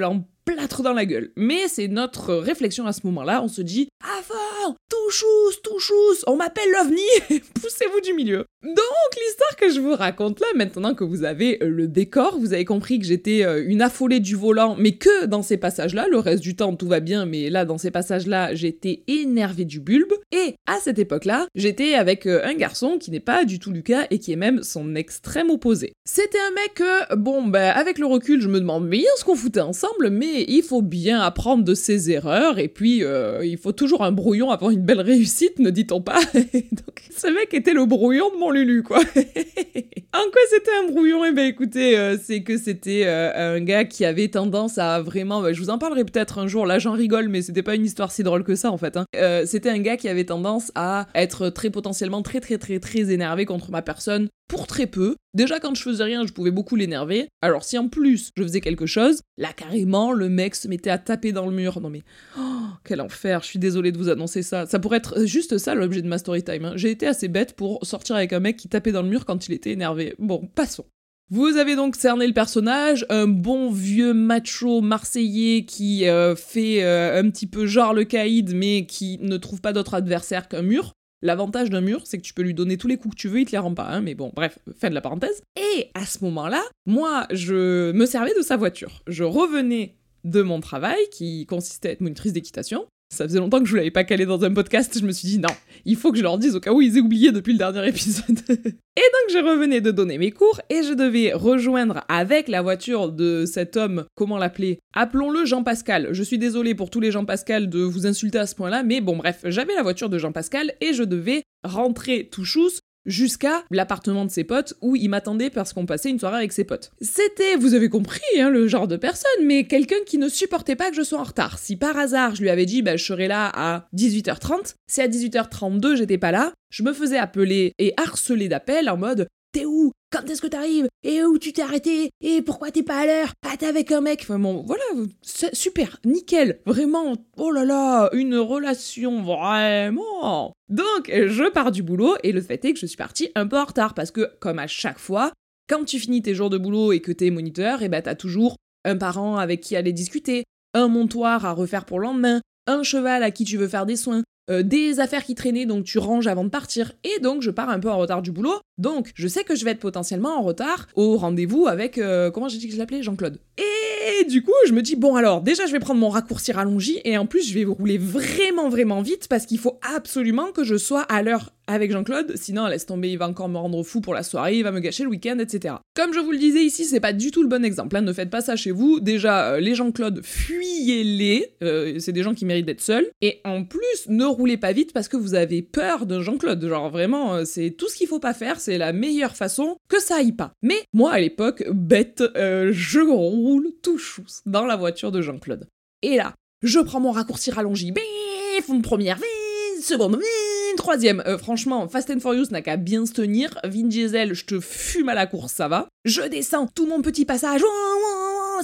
l'emplâtres 0.48 0.82
dans 0.82 0.94
la 0.94 1.06
gueule. 1.06 1.32
Mais 1.36 1.68
c'est 1.68 1.88
notre 1.88 2.36
réflexion 2.36 2.86
à 2.86 2.94
ce 2.94 3.02
moment-là. 3.06 3.42
On 3.44 3.48
se 3.48 3.62
dit 3.62 3.90
avant, 4.04 4.76
touchous, 4.90 5.60
touchous, 5.64 6.24
on 6.28 6.38
m'appelle 6.38 6.70
l'ovni, 6.72 7.02
poussez-vous 7.62 8.02
du 8.02 8.14
milieu. 8.14 8.46
Donc 8.64 8.76
l'histoire 9.16 9.56
que 9.58 9.70
je 9.70 9.80
vous 9.80 9.96
raconte 9.96 10.40
là, 10.40 10.48
maintenant 10.56 10.94
que 10.94 11.04
vous 11.04 11.24
avez 11.24 11.58
le 11.62 11.88
décor, 11.88 12.38
vous 12.40 12.54
avez 12.54 12.66
compris 12.66 13.00
que 13.00 13.06
j'étais 13.06 13.44
euh, 13.44 13.64
une 13.66 13.82
affolée 13.82 14.20
du 14.20 14.36
volant, 14.36 14.76
mais 14.78 14.94
que 14.94 15.26
dans 15.26 15.42
ces 15.42 15.58
passages-là, 15.58 16.08
le 16.10 16.20
reste 16.20 16.44
du 16.44 16.56
temps 16.56 16.76
tout 16.76 16.88
va 16.88 17.00
bien, 17.00 17.26
mais 17.26 17.50
là 17.50 17.66
dans 17.66 17.78
ces 17.78 17.92
passages-là, 17.92 18.54
j'étais 18.54 19.04
énervé 19.08 19.66
du 19.66 19.80
bulbe. 19.80 20.14
Et 20.32 20.56
à 20.68 20.78
cette 20.80 21.00
époque-là, 21.00 21.48
j'étais 21.56 21.96
avec 21.96 22.26
euh, 22.26 22.42
un 22.44 22.54
garçon 22.54 22.98
qui 23.00 23.12
n'est 23.12 23.20
pas 23.20 23.46
du 23.46 23.60
tout 23.60 23.72
Lucas 23.72 24.06
et 24.12 24.20
qui 24.20 24.32
est 24.32 24.38
même 24.38 24.64
son 24.64 24.96
extrême 24.96 25.50
opposé. 25.50 25.94
C'était 26.06 26.40
un 26.40 26.52
mec 26.52 26.74
que, 26.76 27.16
bon, 27.16 27.48
bah, 27.48 27.72
avec 27.72 27.98
le 27.98 28.06
recul, 28.06 28.42
je 28.42 28.48
me 28.48 28.60
demande 28.60 28.90
bien 28.90 29.10
ce 29.18 29.24
qu'on 29.24 29.36
foutait 29.36 29.62
ensemble, 29.62 30.10
mais 30.10 30.31
il 30.34 30.64
faut 30.64 30.82
bien 30.82 31.22
apprendre 31.22 31.64
de 31.64 31.74
ses 31.74 32.12
erreurs 32.12 32.60
et 32.60 32.68
puis 32.68 33.04
euh, 33.04 33.46
il 33.46 33.58
faut 33.58 33.72
toujours 33.72 34.04
un 34.04 34.12
brouillon 34.12 34.52
avant 34.52 34.70
une 34.70 34.82
belle 34.82 35.02
réussite, 35.02 35.60
ne 35.60 35.70
dit-on 35.70 36.02
pas 36.02 36.20
Donc, 36.34 37.04
ce 37.16 37.28
mec 37.28 37.54
était 37.54 37.74
le 37.74 37.86
brouillon 37.86 38.32
de 38.34 38.38
mon 38.38 38.52
Lulu, 38.52 38.84
quoi. 38.84 39.00
en 39.00 39.04
quoi 39.04 40.42
c'était 40.50 40.72
un 40.84 40.92
brouillon? 40.92 41.26
Eh 41.26 41.32
ben, 41.32 41.46
écoutez, 41.46 41.98
euh, 41.98 42.18
c'est 42.22 42.44
que 42.44 42.58
c'était 42.58 43.06
un 43.08 43.60
gars 43.62 43.86
qui 43.86 44.06
avait 44.06 44.28
tendance 44.30 44.78
à 44.78 45.02
vraiment, 45.02 45.42
bah, 45.42 45.54
je 45.54 45.60
vous 45.60 45.70
en 45.70 45.78
parlerai 45.78 46.04
peut-être 46.06 46.40
un 46.40 46.48
jour. 46.48 46.66
Là, 46.66 46.80
j'en 46.80 46.94
rigole, 46.94 47.30
mais 47.30 47.42
c'était 47.42 47.64
pas 47.64 47.76
une 47.76 47.86
histoire 47.86 48.12
si 48.12 48.24
drôle 48.24 48.44
que 48.44 48.56
ça, 48.56 48.72
en 48.72 48.78
fait. 48.78 48.98
Hein. 48.98 49.06
c'était 49.46 49.70
un 49.70 49.80
gars 49.80 49.98
qui 49.98 50.10
avait 50.10 50.26
tendance 50.26 50.72
à 50.76 51.08
être 51.16 51.50
très 51.50 51.70
potentiellement 51.70 52.22
très 52.22 52.40
très 52.40 52.58
très 52.58 52.80
très 52.80 53.12
énervé 53.12 53.46
contre 53.46 53.72
ma 53.72 53.82
personne 53.82 54.30
pour 54.52 54.68
très 54.68 54.86
peu. 54.86 55.16
Déjà 55.34 55.62
quand 55.62 55.74
je 55.76 55.82
faisais 55.82 56.04
rien, 56.04 56.28
je 56.28 56.34
pouvais 56.34 56.52
beaucoup 56.52 56.76
l'énerver. 56.76 57.30
Alors 57.42 57.64
si 57.64 57.78
en 57.78 57.88
plus 57.88 58.32
je 58.36 58.44
faisais 58.44 58.60
quelque 58.60 58.86
chose, 58.86 59.22
là 59.38 59.54
carrément 59.56 60.12
le 60.12 60.28
mec 60.28 60.56
se 60.56 60.68
mettait 60.68 60.90
à 60.90 60.98
taper 60.98 61.32
dans 61.32 61.46
le 61.46 61.56
mur. 61.56 61.80
Non 61.80 61.90
mais 61.90 62.04
oh, 62.38 62.66
quel 62.84 63.00
enfer, 63.00 63.40
je 63.44 63.48
suis 63.48 63.60
désolée 63.60 63.94
de 63.94 63.98
vous 63.98 64.10
annoncer 64.10 64.44
ça. 64.44 64.66
Ça 64.66 64.78
pourrait 64.78 64.98
être 64.98 65.24
juste 65.24 65.58
ça 65.58 65.74
l'objet 65.74 66.02
de 66.02 66.08
ma 66.10 66.18
story 66.18 66.44
time. 66.44 66.66
Hein. 66.66 66.74
J'ai 66.76 66.92
été 66.92 67.08
assez 67.08 67.30
bête 67.30 67.56
pour 67.56 67.80
sortir 67.86 68.18
avec 68.18 68.34
un 68.34 68.42
mec 68.42 68.58
qui 68.58 68.68
tapait 68.68 68.92
dans 68.92 69.04
le 69.04 69.08
mur 69.08 69.24
quand 69.24 69.48
il 69.48 69.54
était 69.54 69.72
énervé. 69.72 70.16
Bon, 70.20 70.50
passons. 70.54 70.86
Vous 71.30 71.56
avez 71.56 71.78
donc 71.78 71.96
cerné 71.96 72.28
le 72.28 72.34
personnage, 72.34 73.06
un 73.08 73.30
bon 73.30 73.72
vieux 73.72 74.14
macho 74.14 74.82
marseillais 74.82 75.64
qui 75.64 76.10
euh, 76.10 76.36
fait 76.36 76.84
euh, 76.84 77.22
un 77.22 77.30
petit 77.30 77.48
peu 77.48 77.68
genre 77.68 77.94
le 77.94 78.04
caïd 78.04 78.54
mais 78.54 78.86
qui 78.86 79.18
ne 79.22 79.38
trouve 79.38 79.62
pas 79.62 79.72
d'autre 79.72 79.94
adversaire 79.94 80.50
qu'un 80.50 80.62
mur. 80.62 80.92
L'avantage 81.22 81.70
d'un 81.70 81.82
mur, 81.82 82.02
c'est 82.06 82.18
que 82.18 82.24
tu 82.24 82.34
peux 82.34 82.42
lui 82.42 82.54
donner 82.54 82.78
tous 82.78 82.88
les 82.88 82.98
coups 82.98 83.16
que 83.16 83.20
tu 83.20 83.28
veux, 83.28 83.42
il 83.42 83.46
te 83.46 83.52
les 83.52 83.58
rend 83.60 83.74
pas, 83.74 83.88
hein, 83.88 84.02
mais 84.02 84.16
bon, 84.16 84.32
bref, 84.36 84.58
fin 84.80 84.90
de 84.90 84.96
la 84.96 85.02
parenthèse. 85.02 85.42
Et 85.56 85.90
à 85.94 86.06
ce 86.06 86.24
moment-là, 86.24 86.64
moi, 86.86 87.28
je 87.32 87.92
me 87.92 88.06
servais 88.06 88.34
de 88.36 88.42
sa 88.42 88.58
voiture. 88.58 89.04
Je 89.08 89.24
revenais 89.24 89.96
de 90.24 90.42
mon 90.42 90.60
travail, 90.60 91.00
qui 91.12 91.46
consistait 91.46 91.90
à 91.90 91.92
être 91.92 92.02
monitrice 92.02 92.34
d'équitation, 92.34 92.86
ça 93.12 93.26
faisait 93.26 93.40
longtemps 93.40 93.60
que 93.60 93.66
je 93.66 93.74
ne 93.74 93.78
l'avais 93.78 93.92
pas 93.92 94.04
calé 94.04 94.26
dans 94.26 94.44
un 94.44 94.54
podcast, 94.54 94.98
je 94.98 95.06
me 95.06 95.12
suis 95.12 95.28
dit 95.28 95.40
non, 95.40 95.50
il 95.86 95.98
faut 95.98 96.12
que 96.12 96.18
je 96.18 96.24
leur 96.24 96.38
dise 96.38 96.56
au 96.56 96.60
cas 96.60 96.72
où 96.72 96.82
ils 96.82 96.98
aient 96.98 97.02
oublié 97.02 97.32
depuis 97.32 97.52
le 97.52 97.58
dernier 97.58 97.88
épisode. 97.88 98.40
et 98.50 98.54
donc 98.56 99.30
je 99.30 99.38
revenais 99.38 99.82
de 99.82 99.92
donner 99.92 100.18
mes 100.18 100.32
cours 100.32 100.62
et 100.70 100.82
je 100.84 100.94
devais 100.94 101.34
rejoindre 101.34 102.04
avec 102.08 102.48
la 102.48 102.62
voiture 102.62 103.12
de 103.12 103.46
cet 103.46 103.76
homme, 103.76 104.06
comment 104.16 104.38
l'appeler 104.38 104.80
Appelons-le 104.94 105.46
Jean-Pascal. 105.46 106.10
Je 106.12 106.24
suis 106.24 106.38
désolée 106.38 106.74
pour 106.74 106.90
tous 106.90 107.02
les 107.02 107.12
Jean-Pascal 107.12 107.70
de 107.70 107.82
vous 107.82 108.08
insulter 108.08 108.40
à 108.40 108.48
ce 108.48 108.56
point-là, 108.56 108.84
mais 108.84 109.02
bon 109.02 109.18
bref, 109.18 109.42
j'avais 109.46 109.76
la 109.76 109.84
voiture 109.84 110.10
de 110.10 110.18
Jean-Pascal 110.18 110.74
et 110.80 110.94
je 110.94 111.04
devais 111.04 111.44
rentrer 111.64 112.30
tout 112.32 112.46
chousse 112.46 112.80
jusqu'à 113.06 113.64
l'appartement 113.72 114.26
de 114.26 114.32
ses 114.32 114.44
potes 114.44 114.74
où 114.82 114.96
il 114.96 115.10
m'attendait 115.10 115.50
parce 115.50 115.74
qu'on 115.74 115.86
passait 115.86 116.10
une 116.10 116.20
soirée 116.20 116.38
avec 116.38 116.52
ses 116.52 116.64
potes. 116.64 116.92
C'était, 117.02 117.56
vous 117.56 117.74
avez 117.74 117.90
compris, 117.90 118.22
hein, 118.40 118.50
le 118.50 118.68
genre 118.68 118.88
de 118.88 118.98
personne, 118.98 119.46
mais 119.46 119.66
quelqu'un 119.66 120.04
qui 120.06 120.18
ne 120.18 120.30
supportait 120.30 120.76
pas 120.76 120.90
que 120.90 120.96
je 120.96 121.02
sois 121.02 121.20
en 121.20 121.24
retard. 121.24 121.60
Si 121.60 121.76
par 121.76 121.98
hasard 121.98 122.36
je 122.36 122.42
lui 122.42 122.50
avais 122.50 122.66
dit 122.66 122.82
bah, 122.82 122.98
je 122.98 123.04
serai 123.04 123.28
là 123.28 123.52
à 123.54 123.88
18h30, 123.96 124.76
si 124.88 125.02
à 125.02 125.08
18h32 125.08 125.96
j'étais 125.96 126.18
pas 126.18 126.32
là, 126.32 126.54
je 126.70 126.84
me 126.84 126.94
faisais 126.94 127.18
appeler 127.18 127.74
et 127.80 127.94
harceler 127.98 128.48
d'appels 128.48 128.90
en 128.90 128.98
mode 128.98 129.28
T'es 129.54 129.66
où? 129.66 129.92
Quand 130.14 130.30
est-ce 130.30 130.42
que 130.42 130.48
t'arrives? 130.48 130.88
Et 131.04 131.24
où 131.24 131.38
tu 131.38 131.52
t'es 131.52 131.62
arrêté? 131.62 132.10
Et 132.22 132.42
pourquoi 132.42 132.72
t'es 132.72 132.84
pas 132.84 133.00
à 133.00 133.06
l'heure? 133.06 133.34
Ah, 133.46 133.58
t'es 133.58 133.66
avec 133.66 133.92
un 133.92 134.00
mec. 134.00 134.22
Enfin 134.22 134.40
bon, 134.40 134.64
voilà, 134.66 134.84
super, 135.24 136.00
nickel, 136.06 136.62
vraiment, 136.66 137.16
oh 137.38 137.52
là 137.52 137.66
là, 137.66 138.10
une 138.14 138.38
relation 138.38 139.22
vraiment. 139.22 140.54
Donc, 140.70 141.12
je 141.12 141.50
pars 141.50 141.72
du 141.72 141.84
boulot 141.84 142.16
et 142.24 142.32
le 142.32 142.40
fait 142.40 142.64
est 142.64 142.74
que 142.74 142.80
je 142.80 142.86
suis 142.86 142.96
partie 142.96 143.30
un 143.36 143.46
peu 143.46 143.58
en 143.58 143.66
retard 143.66 143.94
parce 143.94 144.12
que, 144.12 144.30
comme 144.40 144.60
à 144.60 144.68
chaque 144.68 145.00
fois, 145.00 145.34
quand 145.68 145.84
tu 145.84 146.00
finis 146.00 146.22
tes 146.22 146.34
jours 146.34 146.50
de 146.50 146.58
boulot 146.58 146.94
et 146.94 147.02
que 147.02 147.12
t'es 147.12 147.30
moniteur, 147.30 147.82
et 147.82 147.86
eh 147.86 147.90
ben 147.90 148.02
t'as 148.02 148.16
toujours 148.16 148.56
un 148.86 148.98
parent 148.98 149.36
avec 149.38 149.60
qui 149.60 149.76
aller 149.76 149.94
discuter, 149.94 150.46
un 150.74 150.88
montoir 150.88 151.46
à 151.46 151.52
refaire 151.52 151.86
pour 151.86 152.00
le 152.00 152.06
lendemain, 152.06 152.42
un 152.68 152.84
cheval 152.84 153.22
à 153.24 153.32
qui 153.32 153.44
tu 153.44 153.58
veux 153.58 153.68
faire 153.68 153.86
des 153.86 153.98
soins, 153.98 154.24
euh, 154.52 154.64
des 154.64 155.00
affaires 155.00 155.24
qui 155.24 155.34
traînaient, 155.34 155.66
donc 155.66 155.86
tu 155.86 155.98
ranges 155.98 156.28
avant 156.28 156.44
de 156.44 156.50
partir. 156.50 156.92
Et 157.04 157.20
donc, 157.20 157.42
je 157.42 157.50
pars 157.50 157.70
un 157.70 157.80
peu 157.80 157.90
en 157.90 157.98
retard 157.98 158.22
du 158.22 158.32
boulot. 158.32 158.60
Donc, 158.78 159.12
je 159.16 159.28
sais 159.28 159.44
que 159.44 159.56
je 159.56 159.64
vais 159.64 159.72
être 159.72 159.80
potentiellement 159.80 160.38
en 160.38 160.42
retard 160.42 160.88
au 160.96 161.16
rendez-vous 161.18 161.68
avec, 161.68 161.98
euh, 161.98 162.32
comment 162.32 162.50
j'ai 162.50 162.58
dit 162.58 162.68
que 162.68 162.74
je 162.74 162.80
l'appelais? 162.80 163.04
Jean-Claude. 163.04 163.40
Et 163.58 164.24
du 164.26 164.44
coup, 164.44 164.52
je 164.68 164.74
me 164.74 164.82
dis, 164.82 164.96
bon 164.96 165.16
alors, 165.16 165.42
déjà, 165.42 165.66
je 165.68 165.72
vais 165.72 165.80
prendre 165.80 166.00
mon 166.00 166.10
raccourci 166.10 166.52
rallongi 166.52 167.00
et 167.06 167.18
en 167.18 167.26
plus, 167.26 167.48
je 167.48 167.54
vais 167.54 167.66
rouler 167.66 167.98
vraiment, 167.98 168.70
vraiment 168.70 169.02
vite 169.02 169.28
parce 169.30 169.46
qu'il 169.46 169.60
faut 169.60 169.80
absolument 169.96 170.52
que 170.52 170.64
je 170.64 170.76
sois 170.76 171.02
à 171.02 171.22
l'heure 171.22 171.52
avec 171.68 171.92
Jean-Claude, 171.92 172.34
sinon 172.36 172.68
laisse 172.68 172.86
tomber, 172.86 173.12
il 173.12 173.18
va 173.18 173.30
encore 173.30 173.48
me 173.48 173.58
rendre 173.58 173.82
fou 173.84 174.02
pour 174.02 174.14
la 174.14 174.24
soirée, 174.24 174.58
il 174.58 174.64
va 174.64 174.72
me 174.72 174.80
gâcher 174.80 175.04
le 175.04 175.10
week-end, 175.10 175.38
etc. 175.40 175.76
Comme 175.96 176.14
je 176.14 176.20
vous 176.20 176.32
le 176.32 176.38
disais 176.38 176.64
ici, 176.64 176.84
c'est 176.84 177.00
pas 177.00 177.14
du 177.14 177.32
tout 177.32 177.44
le 177.44 177.48
bon 177.48 177.64
exemple, 177.64 177.96
hein, 177.96 178.02
ne 178.02 178.12
faites 178.12 178.30
pas 178.30 178.42
ça 178.42 178.56
chez 178.56 178.72
vous. 178.72 179.00
Déjà, 179.00 179.54
euh, 179.54 179.60
les 179.60 179.76
Jean-Claude, 179.76 180.22
fuyez-les, 180.24 181.56
c'est 182.00 182.12
des 182.12 182.24
gens 182.24 182.34
qui 182.34 182.46
méritent 182.46 182.66
d'être 182.66 182.82
seuls. 182.82 183.08
Et 183.22 183.40
en 183.46 183.64
plus, 183.64 184.08
ne 184.08 184.26
roulez 184.26 184.41
pas 184.58 184.74
vite 184.74 184.94
parce 184.94 185.08
que 185.08 185.18
vous 185.18 185.34
avez 185.34 185.62
peur 185.62 186.06
de 186.06 186.22
Jean-Claude. 186.22 186.66
Genre 186.66 186.90
vraiment, 186.90 187.36
euh, 187.36 187.46
c'est 187.46 187.72
tout 187.72 187.88
ce 187.90 187.96
qu'il 187.96 188.08
faut 188.08 188.20
pas 188.20 188.34
faire, 188.34 188.60
c'est 188.60 188.78
la 188.78 188.94
meilleure 188.94 189.36
façon 189.36 189.78
que 189.90 190.02
ça 190.02 190.18
aille 190.18 190.34
pas. 190.34 190.54
Mais 190.62 190.84
moi, 190.94 191.14
à 191.14 191.20
l'époque, 191.20 191.64
bête, 191.72 192.24
je 192.36 193.00
roule 193.00 193.72
tout 193.82 193.98
chousse 193.98 194.42
dans 194.46 194.66
la 194.66 194.76
voiture 194.76 195.12
de 195.12 195.22
Jean-Claude. 195.22 195.68
Et 196.02 196.18
là, 196.18 196.34
je 196.62 196.80
prends 196.80 197.00
mon 197.00 197.12
raccourci 197.12 197.52
rallongi, 197.52 197.92
bif, 197.92 198.68
une 198.70 198.82
première, 198.82 199.18
bif, 199.18 199.84
seconde, 199.84 200.18
bif, 200.18 200.76
troisième. 200.78 201.24
Euh, 201.26 201.38
franchement, 201.38 201.88
Fast 201.88 202.10
and 202.10 202.20
Furious 202.20 202.48
n'a 202.52 202.62
qu'à 202.62 202.78
bien 202.78 203.06
se 203.06 203.14
tenir. 203.14 203.58
Vin 203.64 203.88
Diesel, 203.88 204.34
je 204.34 204.46
te 204.46 204.60
fume 204.60 205.10
à 205.10 205.16
la 205.16 205.28
course, 205.28 205.54
ça 205.54 205.68
va. 205.68 205.88
Je 206.06 206.22
descends 206.22 206.68
tout 206.68 206.86
mon 206.86 207.02
petit 207.02 207.26
passage. 207.26 207.62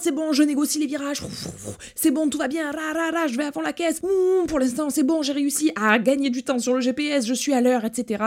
C'est 0.02 0.12
bon, 0.12 0.34
je 0.34 0.44
négocie 0.44 0.80
les 0.80 0.86
virages. 0.86 1.22
C'est 1.96 2.12
bon, 2.12 2.30
tout 2.30 2.38
va 2.38 2.48
bien. 2.48 2.72
Ra, 2.72 3.28
je 3.28 3.38
vais 3.38 3.52
fond 3.52 3.62
la 3.62 3.74
caisse. 3.74 4.02
Pour 4.48 4.60
l'instant, 4.60 4.90
c'est 4.90 5.04
bon, 5.04 5.22
j'ai 5.24 5.34
réussi 5.34 5.72
à 5.76 5.98
gagner 6.00 6.30
du 6.30 6.44
temps 6.44 6.60
sur 6.60 6.74
le 6.74 6.82
GPS. 6.82 7.26
Je 7.26 7.34
suis 7.34 7.54
à 7.54 7.62
l'heure, 7.62 7.86
etc. 7.86 8.24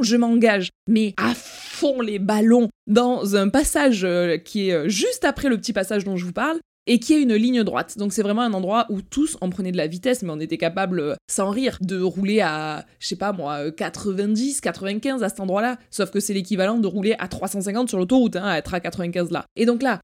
Je 0.00 0.16
m'engage. 0.16 0.70
Mais 0.88 1.14
à 1.16 1.34
fond 1.34 2.00
les 2.00 2.18
ballons 2.18 2.68
dans 2.86 3.36
un 3.36 3.48
passage 3.48 4.04
euh, 4.04 4.38
qui 4.38 4.68
est 4.68 4.72
euh, 4.72 4.88
juste 4.88 5.24
après 5.24 5.48
le 5.48 5.58
petit 5.58 5.72
passage 5.72 6.04
dont 6.04 6.16
je 6.16 6.24
vous 6.24 6.32
parle 6.32 6.58
et 6.88 6.98
qui 6.98 7.14
est 7.14 7.22
une 7.22 7.34
ligne 7.34 7.62
droite. 7.62 7.98
Donc 7.98 8.12
c'est 8.12 8.22
vraiment 8.22 8.42
un 8.42 8.52
endroit 8.54 8.86
où 8.88 9.02
tous 9.02 9.36
on 9.40 9.50
prenait 9.50 9.70
de 9.70 9.76
la 9.76 9.86
vitesse, 9.86 10.22
mais 10.22 10.30
on 10.30 10.40
était 10.40 10.56
capable, 10.56 11.00
euh, 11.00 11.14
sans 11.30 11.50
rire, 11.50 11.78
de 11.82 12.00
rouler 12.00 12.40
à, 12.40 12.84
je 12.98 13.06
sais 13.06 13.16
pas 13.16 13.32
moi, 13.32 13.70
90, 13.70 14.56
euh, 14.56 14.60
95 14.62 15.22
à 15.22 15.28
cet 15.28 15.38
endroit-là. 15.38 15.76
Sauf 15.90 16.10
que 16.10 16.18
c'est 16.18 16.32
l'équivalent 16.34 16.78
de 16.78 16.86
rouler 16.86 17.14
à 17.18 17.28
350 17.28 17.90
sur 17.90 17.98
l'autoroute, 17.98 18.36
hein, 18.36 18.44
à 18.44 18.56
être 18.56 18.74
à 18.74 18.80
95 18.80 19.30
là. 19.30 19.44
Et 19.54 19.66
donc 19.66 19.82
là, 19.82 20.00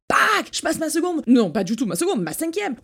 je 0.53 0.61
passe 0.61 0.79
ma 0.79 0.91
seconde. 0.91 1.23
Non, 1.27 1.51
pas 1.51 1.65
du 1.65 1.77
tout 1.77 1.87
ma 1.87 1.97
seconde, 1.97 2.23
ma 2.23 2.33
cinquième. 2.33 2.77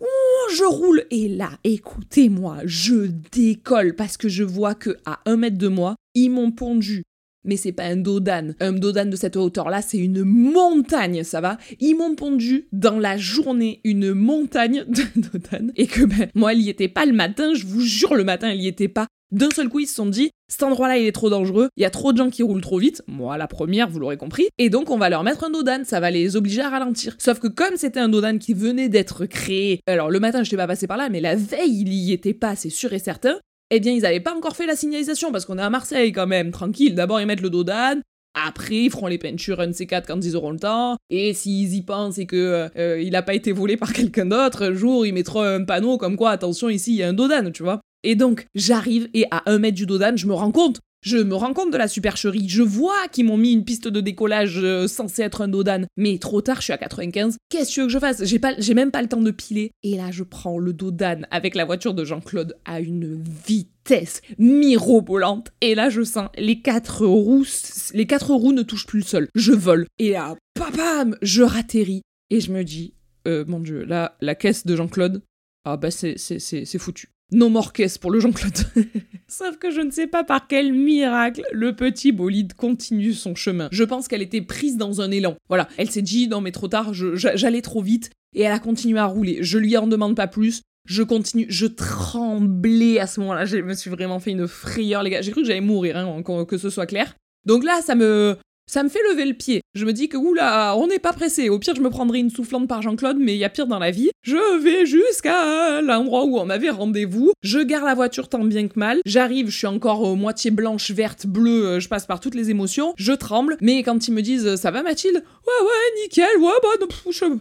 Je 0.55 0.63
roule. 0.63 1.05
Et 1.11 1.27
là, 1.27 1.49
écoutez-moi, 1.63 2.57
je 2.65 3.07
décolle 3.31 3.95
parce 3.95 4.17
que 4.17 4.29
je 4.29 4.43
vois 4.43 4.75
que 4.75 4.97
à 5.05 5.19
un 5.25 5.37
mètre 5.37 5.57
de 5.57 5.67
moi, 5.67 5.95
ils 6.13 6.29
m'ont 6.29 6.51
pondu 6.51 7.03
mais 7.43 7.57
c'est 7.57 7.71
pas 7.71 7.83
un 7.83 7.97
dodan. 7.97 8.53
Un 8.59 8.73
dodan 8.73 9.05
de 9.05 9.15
cette 9.15 9.35
hauteur-là, 9.35 9.81
c'est 9.81 9.97
une 9.97 10.23
montagne, 10.23 11.23
ça 11.23 11.41
va? 11.41 11.57
Ils 11.79 11.95
m'ont 11.95 12.15
pondu 12.15 12.67
dans 12.71 12.99
la 12.99 13.17
journée 13.17 13.81
une 13.83 14.13
montagne 14.13 14.85
de 14.87 15.03
dodan. 15.15 15.71
Et 15.75 15.87
que 15.87 16.03
ben, 16.03 16.29
moi, 16.35 16.53
il 16.53 16.61
y 16.61 16.69
était 16.69 16.87
pas 16.87 17.05
le 17.05 17.13
matin, 17.13 17.53
je 17.53 17.65
vous 17.65 17.81
jure, 17.81 18.15
le 18.15 18.23
matin, 18.23 18.51
il 18.51 18.61
y 18.61 18.67
était 18.67 18.87
pas. 18.87 19.07
D'un 19.31 19.49
seul 19.49 19.69
coup, 19.69 19.79
ils 19.79 19.87
se 19.87 19.95
sont 19.95 20.07
dit, 20.07 20.29
cet 20.49 20.63
endroit-là, 20.63 20.97
il 20.97 21.07
est 21.07 21.13
trop 21.13 21.29
dangereux, 21.29 21.69
il 21.77 21.83
y 21.83 21.85
a 21.85 21.89
trop 21.89 22.11
de 22.11 22.17
gens 22.17 22.29
qui 22.29 22.43
roulent 22.43 22.61
trop 22.61 22.79
vite, 22.79 23.01
moi 23.07 23.37
la 23.37 23.47
première, 23.47 23.89
vous 23.89 23.99
l'aurez 23.99 24.17
compris, 24.17 24.49
et 24.57 24.69
donc 24.69 24.89
on 24.89 24.97
va 24.97 25.09
leur 25.09 25.23
mettre 25.23 25.45
un 25.45 25.49
dodan, 25.49 25.85
ça 25.85 26.01
va 26.01 26.11
les 26.11 26.35
obliger 26.35 26.61
à 26.61 26.69
ralentir. 26.69 27.15
Sauf 27.17 27.39
que 27.39 27.47
comme 27.47 27.77
c'était 27.77 28.01
un 28.01 28.09
dodan 28.09 28.37
qui 28.37 28.53
venait 28.53 28.89
d'être 28.89 29.25
créé, 29.25 29.79
alors 29.87 30.09
le 30.09 30.19
matin, 30.19 30.43
je 30.43 30.49
t'ai 30.49 30.57
pas 30.57 30.67
passé 30.67 30.85
par 30.85 30.97
là, 30.97 31.07
mais 31.07 31.21
la 31.21 31.35
veille, 31.35 31.79
il 31.79 31.93
y 31.93 32.11
était 32.11 32.33
pas, 32.33 32.57
c'est 32.57 32.69
sûr 32.69 32.91
et 32.91 32.99
certain, 32.99 33.39
eh 33.71 33.79
bien, 33.79 33.93
ils 33.93 34.01
n'avaient 34.01 34.19
pas 34.19 34.35
encore 34.35 34.55
fait 34.55 34.65
la 34.65 34.75
signalisation 34.75 35.31
parce 35.31 35.45
qu'on 35.45 35.57
est 35.57 35.63
à 35.63 35.69
Marseille 35.69 36.11
quand 36.11 36.27
même, 36.27 36.51
tranquille. 36.51 36.93
D'abord, 36.93 37.21
ils 37.21 37.25
mettent 37.25 37.41
le 37.41 37.49
dos 37.49 37.63
d'âne. 37.63 38.01
Après, 38.33 38.83
ils 38.83 38.91
feront 38.91 39.07
les 39.07 39.17
peintures 39.17 39.59
un 39.59 39.67
de 39.67 39.71
ces 39.71 39.87
quatre 39.87 40.07
quand 40.07 40.23
ils 40.23 40.35
auront 40.35 40.51
le 40.51 40.59
temps. 40.59 40.97
Et 41.09 41.33
s'ils 41.33 41.73
y 41.73 41.81
pensent 41.81 42.17
et 42.17 42.25
que 42.25 42.69
euh, 42.77 43.01
il 43.01 43.11
n'a 43.11 43.21
pas 43.21 43.33
été 43.33 43.51
volé 43.51 43.77
par 43.77 43.93
quelqu'un 43.93 44.25
d'autre, 44.25 44.65
un 44.65 44.73
jour, 44.73 45.05
ils 45.05 45.13
mettront 45.13 45.41
un 45.41 45.63
panneau 45.63 45.97
comme 45.97 46.17
quoi, 46.17 46.31
attention, 46.31 46.69
ici, 46.69 46.91
il 46.91 46.97
y 46.97 47.03
a 47.03 47.09
un 47.09 47.13
dodan, 47.13 47.51
tu 47.51 47.63
vois. 47.63 47.81
Et 48.03 48.15
donc, 48.15 48.47
j'arrive 48.55 49.09
et 49.13 49.25
à 49.31 49.43
un 49.45 49.57
mètre 49.57 49.75
du 49.75 49.85
dodan, 49.85 50.17
je 50.17 50.27
me 50.27 50.33
rends 50.33 50.51
compte 50.51 50.79
je 51.01 51.17
me 51.17 51.35
rends 51.35 51.53
compte 51.53 51.71
de 51.71 51.77
la 51.77 51.87
supercherie, 51.87 52.47
je 52.47 52.61
vois 52.61 53.07
qu'ils 53.11 53.25
m'ont 53.25 53.37
mis 53.37 53.53
une 53.53 53.63
piste 53.63 53.87
de 53.87 54.01
décollage 54.01 54.59
euh, 54.61 54.87
censée 54.87 55.23
être 55.23 55.41
un 55.41 55.47
dodan, 55.47 55.85
mais 55.97 56.17
trop 56.19 56.41
tard, 56.41 56.57
je 56.57 56.65
suis 56.65 56.73
à 56.73 56.77
95. 56.77 57.37
Qu'est-ce 57.49 57.69
que 57.69 57.73
tu 57.73 57.79
veux 57.81 57.87
que 57.87 57.93
je 57.93 57.99
fasse? 57.99 58.23
J'ai 58.23 58.73
même 58.73 58.91
pas 58.91 59.01
le 59.01 59.07
temps 59.07 59.21
de 59.21 59.31
piler. 59.31 59.71
Et 59.83 59.97
là, 59.97 60.11
je 60.11 60.23
prends 60.23 60.59
le 60.59 60.73
dodan 60.73 61.25
avec 61.31 61.55
la 61.55 61.65
voiture 61.65 61.93
de 61.93 62.05
Jean-Claude 62.05 62.55
à 62.65 62.79
une 62.79 63.21
vitesse 63.45 64.21
mirobolante. 64.37 65.51
Et 65.61 65.75
là, 65.75 65.89
je 65.89 66.03
sens 66.03 66.29
les 66.37 66.61
quatre 66.61 67.05
roues, 67.05 67.45
les 67.93 68.05
quatre 68.05 68.33
roues 68.33 68.53
ne 68.53 68.61
touchent 68.61 68.87
plus 68.87 68.99
le 68.99 69.05
sol. 69.05 69.27
Je 69.35 69.53
vole. 69.53 69.87
Et 69.99 70.11
là, 70.11 70.35
papam, 70.53 71.17
je 71.21 71.41
ratterris. 71.43 72.01
Et 72.29 72.39
je 72.39 72.51
me 72.51 72.63
dis, 72.63 72.93
euh, 73.27 73.43
mon 73.47 73.59
dieu, 73.59 73.83
là, 73.83 74.15
la 74.21 74.35
caisse 74.35 74.65
de 74.65 74.75
Jean-Claude, 74.75 75.21
ah 75.65 75.77
bah 75.77 75.91
c'est, 75.91 76.17
c'est, 76.17 76.39
c'est 76.39 76.77
foutu. 76.79 77.09
No 77.31 77.47
more 77.49 77.71
pour 78.01 78.11
le 78.11 78.19
Jean-Claude. 78.19 78.57
Sauf 79.27 79.57
que 79.57 79.71
je 79.71 79.79
ne 79.79 79.91
sais 79.91 80.07
pas 80.07 80.25
par 80.25 80.47
quel 80.47 80.73
miracle 80.73 81.43
le 81.53 81.73
petit 81.73 82.11
bolide 82.11 82.53
continue 82.53 83.13
son 83.13 83.35
chemin. 83.35 83.69
Je 83.71 83.83
pense 83.83 84.09
qu'elle 84.09 84.21
était 84.21 84.41
prise 84.41 84.75
dans 84.75 84.99
un 84.99 85.11
élan. 85.11 85.35
Voilà, 85.47 85.69
elle 85.77 85.89
s'est 85.89 86.01
dit 86.01 86.27
non 86.27 86.41
mais 86.41 86.51
trop 86.51 86.67
tard, 86.67 86.93
j'allais 86.93 87.61
trop 87.61 87.81
vite 87.81 88.09
et 88.35 88.41
elle 88.41 88.51
a 88.51 88.59
continué 88.59 88.99
à 88.99 89.05
rouler. 89.05 89.37
Je 89.41 89.57
lui 89.57 89.77
en 89.77 89.87
demande 89.87 90.15
pas 90.15 90.27
plus. 90.27 90.61
Je 90.85 91.03
continue, 91.03 91.45
je 91.47 91.67
tremblais 91.67 92.99
à 92.99 93.07
ce 93.07 93.19
moment-là. 93.21 93.45
Je 93.45 93.57
me 93.57 93.75
suis 93.75 93.89
vraiment 93.89 94.19
fait 94.19 94.31
une 94.31 94.47
frayeur, 94.47 95.03
les 95.03 95.11
gars. 95.11 95.21
J'ai 95.21 95.31
cru 95.31 95.41
que 95.41 95.47
j'allais 95.47 95.61
mourir, 95.61 95.95
hein, 95.95 96.23
que 96.23 96.57
ce 96.57 96.69
soit 96.69 96.87
clair. 96.87 97.15
Donc 97.45 97.63
là, 97.63 97.81
ça 97.81 97.95
me, 97.95 98.37
ça 98.71 98.83
me 98.83 98.89
fait 98.89 99.01
lever 99.11 99.25
le 99.25 99.33
pied. 99.33 99.61
Je 99.75 99.85
me 99.85 99.91
dis 99.91 100.07
que 100.07 100.15
oula, 100.15 100.77
on 100.77 100.87
n'est 100.87 100.97
pas 100.97 101.11
pressé. 101.11 101.49
Au 101.49 101.59
pire, 101.59 101.75
je 101.75 101.81
me 101.81 101.89
prendrai 101.89 102.19
une 102.19 102.29
soufflante 102.29 102.69
par 102.69 102.81
Jean-Claude, 102.81 103.17
mais 103.19 103.33
il 103.33 103.37
y 103.37 103.43
a 103.43 103.49
pire 103.49 103.67
dans 103.67 103.79
la 103.79 103.91
vie. 103.91 104.11
Je 104.23 104.61
vais 104.61 104.85
jusqu'à 104.85 105.81
l'endroit 105.81 106.23
où 106.23 106.37
on 106.37 106.49
avait 106.49 106.69
rendez-vous. 106.69 107.33
Je 107.43 107.59
gare 107.59 107.83
la 107.83 107.95
voiture 107.95 108.29
tant 108.29 108.45
bien 108.45 108.69
que 108.69 108.79
mal. 108.79 108.99
J'arrive, 109.05 109.49
je 109.49 109.57
suis 109.57 109.67
encore 109.67 110.07
euh, 110.07 110.15
moitié 110.15 110.51
blanche, 110.51 110.91
verte, 110.91 111.27
bleue. 111.27 111.65
Euh, 111.65 111.79
je 111.81 111.89
passe 111.89 112.05
par 112.05 112.21
toutes 112.21 112.35
les 112.35 112.49
émotions. 112.49 112.93
Je 112.97 113.11
tremble. 113.11 113.57
Mais 113.59 113.83
quand 113.83 114.07
ils 114.07 114.13
me 114.13 114.21
disent 114.21 114.55
ça 114.55 114.71
va 114.71 114.83
Mathilde? 114.83 115.15
Ouais 115.15 115.65
ouais 115.65 116.01
nickel. 116.03 116.37
Ouais 116.39 116.51
bah 116.61 116.85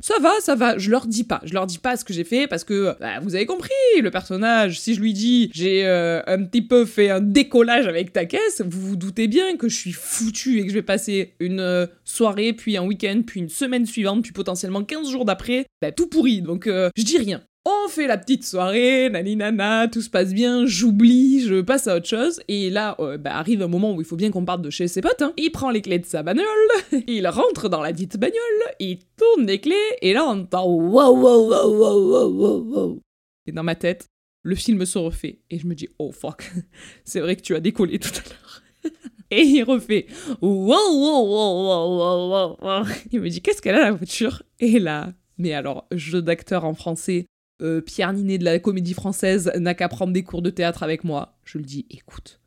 ça 0.02 0.14
va 0.20 0.32
ça 0.40 0.56
va. 0.56 0.78
Je 0.78 0.90
leur 0.90 1.06
dis 1.06 1.24
pas. 1.24 1.40
Je 1.44 1.54
leur 1.54 1.66
dis 1.66 1.78
pas 1.78 1.96
ce 1.96 2.04
que 2.04 2.12
j'ai 2.12 2.24
fait 2.24 2.48
parce 2.48 2.64
que 2.64 2.96
bah, 2.98 3.20
vous 3.22 3.36
avez 3.36 3.46
compris 3.46 3.70
le 4.00 4.10
personnage. 4.10 4.80
Si 4.80 4.94
je 4.94 5.00
lui 5.00 5.12
dis 5.12 5.50
j'ai 5.54 5.86
euh, 5.86 6.22
un 6.26 6.42
petit 6.42 6.62
peu 6.62 6.86
fait 6.86 7.10
un 7.10 7.20
décollage 7.20 7.86
avec 7.86 8.12
ta 8.12 8.24
caisse, 8.24 8.62
vous 8.66 8.80
vous 8.80 8.96
doutez 8.96 9.28
bien 9.28 9.56
que 9.56 9.68
je 9.68 9.76
suis 9.76 9.92
foutu 9.92 10.58
et 10.58 10.62
que 10.62 10.70
je 10.70 10.74
vais 10.74 10.82
passer 10.82 11.19
une 11.40 11.60
euh, 11.60 11.86
soirée, 12.04 12.52
puis 12.52 12.76
un 12.76 12.84
week-end, 12.84 13.22
puis 13.26 13.40
une 13.40 13.48
semaine 13.48 13.86
suivante, 13.86 14.22
puis 14.22 14.32
potentiellement 14.32 14.84
15 14.84 15.10
jours 15.10 15.24
d'après, 15.24 15.66
bah, 15.80 15.92
tout 15.92 16.08
pourri. 16.08 16.42
Donc 16.42 16.66
euh, 16.66 16.90
je 16.96 17.02
dis 17.02 17.18
rien. 17.18 17.42
On 17.66 17.88
fait 17.88 18.06
la 18.06 18.16
petite 18.16 18.44
soirée, 18.44 19.10
nani 19.10 19.36
nana, 19.36 19.86
tout 19.86 20.00
se 20.00 20.08
passe 20.08 20.32
bien, 20.32 20.64
j'oublie, 20.64 21.42
je 21.46 21.60
passe 21.60 21.88
à 21.88 21.96
autre 21.96 22.06
chose. 22.08 22.40
Et 22.48 22.70
là, 22.70 22.96
euh, 23.00 23.18
bah, 23.18 23.36
arrive 23.36 23.60
un 23.60 23.68
moment 23.68 23.94
où 23.94 24.00
il 24.00 24.06
faut 24.06 24.16
bien 24.16 24.30
qu'on 24.30 24.46
parte 24.46 24.62
de 24.62 24.70
chez 24.70 24.88
ses 24.88 25.02
potes. 25.02 25.20
Hein. 25.20 25.34
Il 25.36 25.50
prend 25.50 25.68
les 25.68 25.82
clés 25.82 25.98
de 25.98 26.06
sa 26.06 26.22
bagnole, 26.22 26.46
il 27.06 27.26
rentre 27.28 27.68
dans 27.68 27.82
la 27.82 27.92
dite 27.92 28.16
bagnole, 28.16 28.40
il 28.78 29.00
tourne 29.16 29.46
les 29.46 29.60
clés, 29.60 29.74
et 30.00 30.14
là 30.14 30.24
on 30.24 30.40
entend 30.40 30.66
wow 30.66 31.14
wow 31.14 31.50
wow 31.50 31.70
wow 31.70 32.30
wow 32.30 32.62
wow. 32.62 33.00
Et 33.46 33.52
dans 33.52 33.62
ma 33.62 33.74
tête, 33.74 34.06
le 34.42 34.54
film 34.54 34.86
se 34.86 34.96
refait, 34.96 35.40
et 35.50 35.58
je 35.58 35.66
me 35.66 35.74
dis 35.74 35.88
oh 35.98 36.12
fuck, 36.12 36.50
c'est 37.04 37.20
vrai 37.20 37.36
que 37.36 37.42
tu 37.42 37.54
as 37.54 37.60
décollé 37.60 37.98
tout 37.98 38.08
à 38.08 38.28
l'heure. 38.28 38.62
Et 39.32 39.42
il 39.42 39.62
refait 39.62 40.06
wow, 40.40 40.66
wow, 40.66 41.26
wow, 41.26 42.56
wow, 42.60 42.84
Il 43.12 43.20
me 43.20 43.28
dit 43.28 43.40
qu'est-ce 43.40 43.62
qu'elle 43.62 43.76
a 43.76 43.82
la 43.82 43.92
voiture? 43.92 44.42
Et 44.58 44.80
là, 44.80 45.12
mais 45.38 45.52
alors, 45.52 45.86
jeu 45.92 46.20
d'acteur 46.20 46.64
en 46.64 46.74
français, 46.74 47.26
euh, 47.62 47.80
Pierre 47.80 48.12
Ninet 48.12 48.38
de 48.38 48.44
la 48.44 48.58
comédie 48.58 48.94
française 48.94 49.52
n'a 49.56 49.74
qu'à 49.74 49.88
prendre 49.88 50.12
des 50.12 50.24
cours 50.24 50.42
de 50.42 50.50
théâtre 50.50 50.82
avec 50.82 51.04
moi. 51.04 51.38
Je 51.44 51.58
lui 51.58 51.64
dis 51.64 51.86
écoute, 51.90 52.40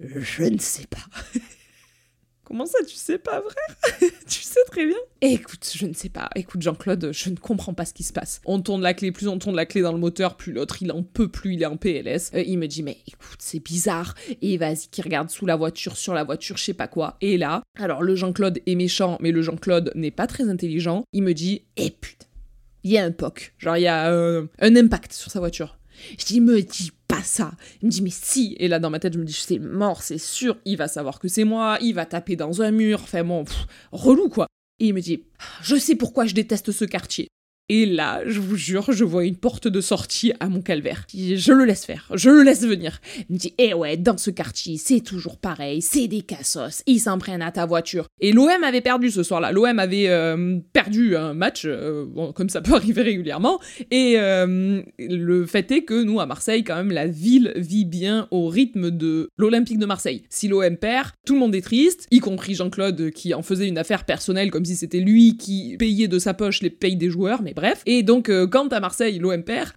je 0.00 0.44
ne 0.44 0.58
sais 0.58 0.86
pas. 0.86 1.40
Comment 2.48 2.64
ça, 2.64 2.78
tu 2.88 2.96
sais 2.96 3.18
pas, 3.18 3.42
frère? 3.42 4.10
Tu 4.26 4.40
sais 4.40 4.60
très 4.68 4.86
bien. 4.86 4.96
Écoute, 5.20 5.70
je 5.74 5.84
ne 5.84 5.92
sais 5.92 6.08
pas. 6.08 6.30
Écoute, 6.34 6.62
Jean-Claude, 6.62 7.10
je 7.12 7.28
ne 7.28 7.36
comprends 7.36 7.74
pas 7.74 7.84
ce 7.84 7.92
qui 7.92 8.04
se 8.04 8.12
passe. 8.14 8.40
On 8.46 8.62
tourne 8.62 8.80
la 8.80 8.94
clé, 8.94 9.12
plus 9.12 9.28
on 9.28 9.38
tourne 9.38 9.54
la 9.54 9.66
clé 9.66 9.82
dans 9.82 9.92
le 9.92 9.98
moteur, 9.98 10.38
plus 10.38 10.52
l'autre, 10.52 10.82
il 10.82 10.90
en 10.90 11.02
peut 11.02 11.28
plus, 11.28 11.54
il 11.54 11.62
est 11.62 11.66
en 11.66 11.76
PLS. 11.76 12.30
Euh, 12.32 12.42
il 12.46 12.56
me 12.58 12.66
dit, 12.66 12.82
mais 12.82 12.96
écoute, 13.06 13.40
c'est 13.40 13.62
bizarre. 13.62 14.14
Et 14.40 14.56
vas-y, 14.56 14.88
qui 14.90 15.02
regarde 15.02 15.28
sous 15.28 15.44
la 15.44 15.56
voiture, 15.56 15.98
sur 15.98 16.14
la 16.14 16.24
voiture, 16.24 16.56
je 16.56 16.64
sais 16.64 16.74
pas 16.74 16.88
quoi. 16.88 17.18
Et 17.20 17.36
là, 17.36 17.62
alors 17.78 18.02
le 18.02 18.16
Jean-Claude 18.16 18.60
est 18.64 18.74
méchant, 18.74 19.18
mais 19.20 19.30
le 19.30 19.42
Jean-Claude 19.42 19.92
n'est 19.94 20.10
pas 20.10 20.26
très 20.26 20.48
intelligent. 20.48 21.04
Il 21.12 21.24
me 21.24 21.34
dit, 21.34 21.66
eh 21.76 21.90
putain, 21.90 22.26
il 22.82 22.92
y 22.92 22.96
a 22.96 23.04
un 23.04 23.10
POC. 23.10 23.52
Genre, 23.58 23.76
il 23.76 23.82
y 23.82 23.88
a 23.88 24.10
euh, 24.10 24.46
un 24.60 24.74
impact 24.74 25.12
sur 25.12 25.30
sa 25.30 25.40
voiture. 25.40 25.77
Je 26.18 26.24
dis, 26.24 26.40
me 26.40 26.62
dis 26.62 26.92
pas 27.06 27.22
ça. 27.22 27.52
Il 27.82 27.86
me 27.86 27.90
dit, 27.90 28.02
mais 28.02 28.10
si. 28.10 28.56
Et 28.58 28.68
là, 28.68 28.78
dans 28.78 28.90
ma 28.90 28.98
tête, 28.98 29.14
je 29.14 29.18
me 29.18 29.24
dis, 29.24 29.32
c'est 29.32 29.58
mort, 29.58 30.02
c'est 30.02 30.18
sûr. 30.18 30.56
Il 30.64 30.76
va 30.76 30.88
savoir 30.88 31.18
que 31.18 31.28
c'est 31.28 31.44
moi. 31.44 31.78
Il 31.80 31.94
va 31.94 32.06
taper 32.06 32.36
dans 32.36 32.62
un 32.62 32.70
mur. 32.70 33.00
Enfin 33.02 33.24
bon, 33.24 33.44
relou 33.92 34.28
quoi. 34.28 34.46
Et 34.80 34.88
il 34.88 34.94
me 34.94 35.00
dit, 35.00 35.24
je 35.62 35.76
sais 35.76 35.96
pourquoi 35.96 36.26
je 36.26 36.34
déteste 36.34 36.70
ce 36.72 36.84
quartier. 36.84 37.28
Et 37.70 37.84
là, 37.84 38.22
je 38.24 38.40
vous 38.40 38.56
jure, 38.56 38.92
je 38.92 39.04
vois 39.04 39.26
une 39.26 39.36
porte 39.36 39.68
de 39.68 39.82
sortie 39.82 40.32
à 40.40 40.48
mon 40.48 40.62
calvaire. 40.62 41.06
Je 41.12 41.52
le 41.52 41.66
laisse 41.66 41.84
faire, 41.84 42.10
je 42.14 42.30
le 42.30 42.42
laisse 42.42 42.64
venir. 42.64 43.00
Il 43.28 43.34
me 43.34 43.38
dit, 43.38 43.52
eh 43.58 43.74
ouais, 43.74 43.98
dans 43.98 44.16
ce 44.16 44.30
quartier, 44.30 44.78
c'est 44.78 45.00
toujours 45.00 45.36
pareil, 45.36 45.82
c'est 45.82 46.08
des 46.08 46.22
cassos, 46.22 46.82
ils 46.86 46.98
s'en 46.98 47.18
prennent 47.18 47.42
à 47.42 47.52
ta 47.52 47.66
voiture. 47.66 48.06
Et 48.22 48.32
l'OM 48.32 48.64
avait 48.64 48.80
perdu 48.80 49.10
ce 49.10 49.22
soir-là. 49.22 49.52
L'OM 49.52 49.78
avait 49.78 50.08
euh, 50.08 50.60
perdu 50.72 51.14
un 51.14 51.34
match, 51.34 51.64
euh, 51.66 52.06
comme 52.34 52.48
ça 52.48 52.62
peut 52.62 52.72
arriver 52.74 53.02
régulièrement. 53.02 53.60
Et 53.90 54.14
euh, 54.16 54.80
le 54.98 55.44
fait 55.44 55.70
est 55.70 55.82
que 55.82 56.02
nous, 56.02 56.20
à 56.20 56.26
Marseille, 56.26 56.64
quand 56.64 56.76
même, 56.76 56.90
la 56.90 57.06
ville 57.06 57.52
vit 57.56 57.84
bien 57.84 58.28
au 58.30 58.48
rythme 58.48 58.90
de 58.90 59.28
l'Olympique 59.36 59.78
de 59.78 59.86
Marseille. 59.86 60.22
Si 60.30 60.48
l'OM 60.48 60.76
perd, 60.78 61.10
tout 61.26 61.34
le 61.34 61.40
monde 61.40 61.54
est 61.54 61.60
triste, 61.60 62.06
y 62.10 62.20
compris 62.20 62.54
Jean-Claude 62.54 63.10
qui 63.10 63.34
en 63.34 63.42
faisait 63.42 63.68
une 63.68 63.76
affaire 63.76 64.04
personnelle 64.04 64.50
comme 64.50 64.64
si 64.64 64.74
c'était 64.74 65.00
lui 65.00 65.36
qui 65.36 65.76
payait 65.78 66.08
de 66.08 66.18
sa 66.18 66.32
poche 66.32 66.62
les 66.62 66.70
payes 66.70 66.96
des 66.96 67.10
joueurs, 67.10 67.42
mais 67.42 67.52
bref. 67.58 67.82
Et 67.86 68.02
donc, 68.02 68.30
quand 68.50 68.72
à 68.72 68.80
Marseille, 68.80 69.18
l'OM 69.18 69.42
perd, 69.42 69.72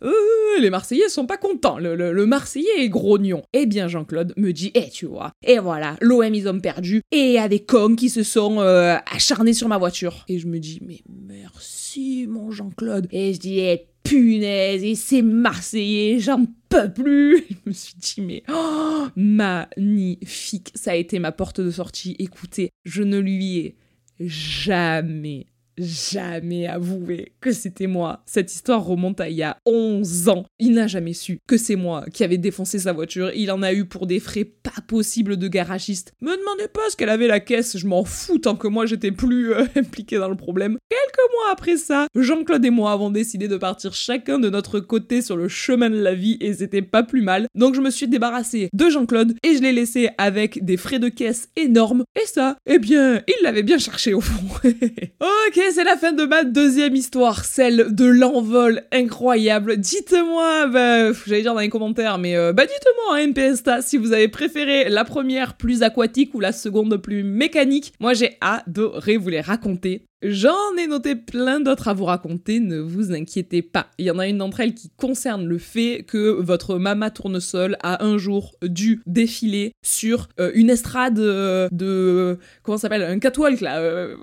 les 0.59 0.69
Marseillais 0.69 1.09
sont 1.09 1.25
pas 1.25 1.37
contents. 1.37 1.77
Le, 1.79 2.25
Marseillais 2.25 2.83
est 2.83 2.89
grognon. 2.89 3.43
Eh 3.53 3.65
bien, 3.65 3.87
Jean-Claude 3.87 4.33
me 4.37 4.51
dit, 4.51 4.71
eh, 4.73 4.89
tu 4.89 5.05
vois, 5.05 5.31
et 5.45 5.59
voilà, 5.59 5.95
l'OM, 6.01 6.33
ils 6.33 6.47
ont 6.47 6.59
perdu, 6.59 7.01
et 7.11 7.17
il 7.17 7.31
y 7.33 7.37
a 7.37 7.49
des 7.49 7.59
cons 7.59 7.95
qui 7.95 8.09
se 8.09 8.23
sont 8.23 8.59
acharnés 8.59 9.53
sur 9.53 9.67
ma 9.67 9.77
voiture. 9.77 10.25
Et 10.27 10.39
je 10.39 10.47
me 10.47 10.59
dis, 10.59 10.79
mais 10.85 11.01
merci, 11.09 12.27
mon 12.29 12.51
Jean-Claude. 12.51 13.07
Et 13.11 13.33
je 13.33 13.39
dis, 13.39 13.59
eh, 13.59 13.87
punaise, 14.03 14.83
et 14.83 14.95
c'est 14.95 15.21
Marseillais, 15.21 16.19
j'en 16.19 16.45
peux 16.69 16.91
plus. 16.91 17.45
Je 17.49 17.69
me 17.69 17.73
suis 17.73 17.95
dit, 17.97 18.21
mais 18.21 18.43
oh, 18.51 19.07
magnifique. 19.15 20.71
Ça 20.75 20.91
a 20.91 20.95
été 20.95 21.19
ma 21.19 21.31
porte 21.31 21.61
de 21.61 21.71
sortie. 21.71 22.15
Écoutez, 22.19 22.71
je 22.85 23.03
ne 23.03 23.19
lui 23.19 23.57
ai 23.57 23.75
jamais 24.19 25.47
jamais 25.81 26.67
avoué 26.67 27.33
que 27.41 27.51
c'était 27.51 27.87
moi. 27.87 28.21
Cette 28.25 28.53
histoire 28.53 28.83
remonte 28.83 29.19
à 29.19 29.29
il 29.29 29.37
y 29.37 29.43
a 29.43 29.57
11 29.65 30.29
ans. 30.29 30.45
Il 30.59 30.73
n'a 30.73 30.87
jamais 30.87 31.13
su 31.13 31.39
que 31.47 31.57
c'est 31.57 31.75
moi 31.75 32.05
qui 32.13 32.23
avais 32.23 32.37
défoncé 32.37 32.79
sa 32.79 32.93
voiture. 32.93 33.31
Il 33.35 33.51
en 33.51 33.61
a 33.61 33.73
eu 33.73 33.85
pour 33.85 34.07
des 34.07 34.19
frais 34.19 34.45
pas 34.45 34.81
possibles 34.87 35.37
de 35.37 35.47
garagiste. 35.47 36.13
Me 36.21 36.37
demandez 36.37 36.67
pas 36.67 36.89
ce 36.89 36.95
qu'elle 36.95 37.09
avait 37.09 37.27
la 37.27 37.39
caisse, 37.39 37.77
je 37.77 37.87
m'en 37.87 38.03
fous 38.03 38.39
tant 38.39 38.55
que 38.55 38.67
moi 38.67 38.85
j'étais 38.85 39.11
plus 39.11 39.53
euh, 39.53 39.65
impliqué 39.75 40.17
dans 40.17 40.29
le 40.29 40.35
problème. 40.35 40.77
Quelques 40.89 41.31
mois 41.33 41.51
après 41.51 41.77
ça, 41.77 42.07
Jean-Claude 42.15 42.65
et 42.65 42.69
moi 42.69 42.91
avons 42.91 43.09
décidé 43.09 43.47
de 43.47 43.57
partir 43.57 43.93
chacun 43.93 44.39
de 44.39 44.49
notre 44.49 44.79
côté 44.79 45.21
sur 45.21 45.35
le 45.35 45.47
chemin 45.47 45.89
de 45.89 46.01
la 46.01 46.13
vie 46.13 46.37
et 46.41 46.53
c'était 46.53 46.81
pas 46.81 47.03
plus 47.03 47.21
mal. 47.21 47.47
Donc 47.55 47.75
je 47.75 47.81
me 47.81 47.89
suis 47.89 48.07
débarrassé 48.07 48.69
de 48.73 48.89
Jean-Claude 48.89 49.35
et 49.43 49.55
je 49.55 49.61
l'ai 49.61 49.73
laissé 49.73 50.09
avec 50.17 50.63
des 50.63 50.77
frais 50.77 50.99
de 50.99 51.09
caisse 51.09 51.49
énormes. 51.55 52.03
Et 52.21 52.25
ça, 52.25 52.57
eh 52.65 52.79
bien, 52.79 53.21
il 53.27 53.43
l'avait 53.43 53.63
bien 53.63 53.77
cherché 53.77 54.13
au 54.13 54.21
fond. 54.21 54.47
ok, 54.63 55.61
c'est 55.73 55.83
la 55.83 55.95
fin 55.95 56.11
de 56.11 56.23
ma 56.25 56.43
deuxième 56.43 56.95
histoire, 56.95 57.45
celle 57.45 57.95
de 57.95 58.05
l'envol 58.05 58.83
incroyable. 58.91 59.77
Dites-moi, 59.77 60.67
bah, 60.67 61.13
j'allais 61.25 61.43
dire 61.43 61.53
dans 61.53 61.59
les 61.59 61.69
commentaires, 61.69 62.17
mais 62.17 62.35
euh, 62.35 62.51
bah 62.51 62.65
dites-moi 62.65 63.17
hein, 63.17 63.27
MPSTA 63.27 63.81
si 63.81 63.97
vous 63.97 64.11
avez 64.11 64.27
préféré 64.27 64.89
la 64.89 65.05
première 65.05 65.55
plus 65.55 65.83
aquatique 65.83 66.33
ou 66.33 66.39
la 66.39 66.51
seconde 66.51 66.97
plus 66.97 67.23
mécanique. 67.23 67.93
Moi 67.99 68.13
j'ai 68.13 68.37
adoré 68.41 69.17
vous 69.17 69.29
les 69.29 69.41
raconter. 69.41 70.05
J'en 70.23 70.75
ai 70.77 70.85
noté 70.85 71.15
plein 71.15 71.59
d'autres 71.59 71.87
à 71.87 71.93
vous 71.93 72.05
raconter, 72.05 72.59
ne 72.59 72.79
vous 72.79 73.11
inquiétez 73.11 73.63
pas. 73.63 73.87
Il 73.97 74.05
y 74.05 74.11
en 74.11 74.19
a 74.19 74.27
une 74.27 74.37
d'entre 74.37 74.59
elles 74.59 74.75
qui 74.75 74.91
concerne 74.95 75.47
le 75.47 75.57
fait 75.57 76.05
que 76.07 76.39
votre 76.39 76.77
mama 76.77 77.09
tournesol 77.09 77.75
a 77.81 78.05
un 78.05 78.19
jour 78.19 78.55
dû 78.61 79.01
défiler 79.07 79.71
sur 79.83 80.29
euh, 80.39 80.51
une 80.53 80.69
estrade 80.69 81.17
euh, 81.17 81.69
de... 81.71 82.37
comment 82.61 82.77
ça 82.77 82.83
s'appelle 82.83 83.01
Un 83.01 83.17
catwalk 83.17 83.61
là 83.61 83.79
euh, 83.79 84.15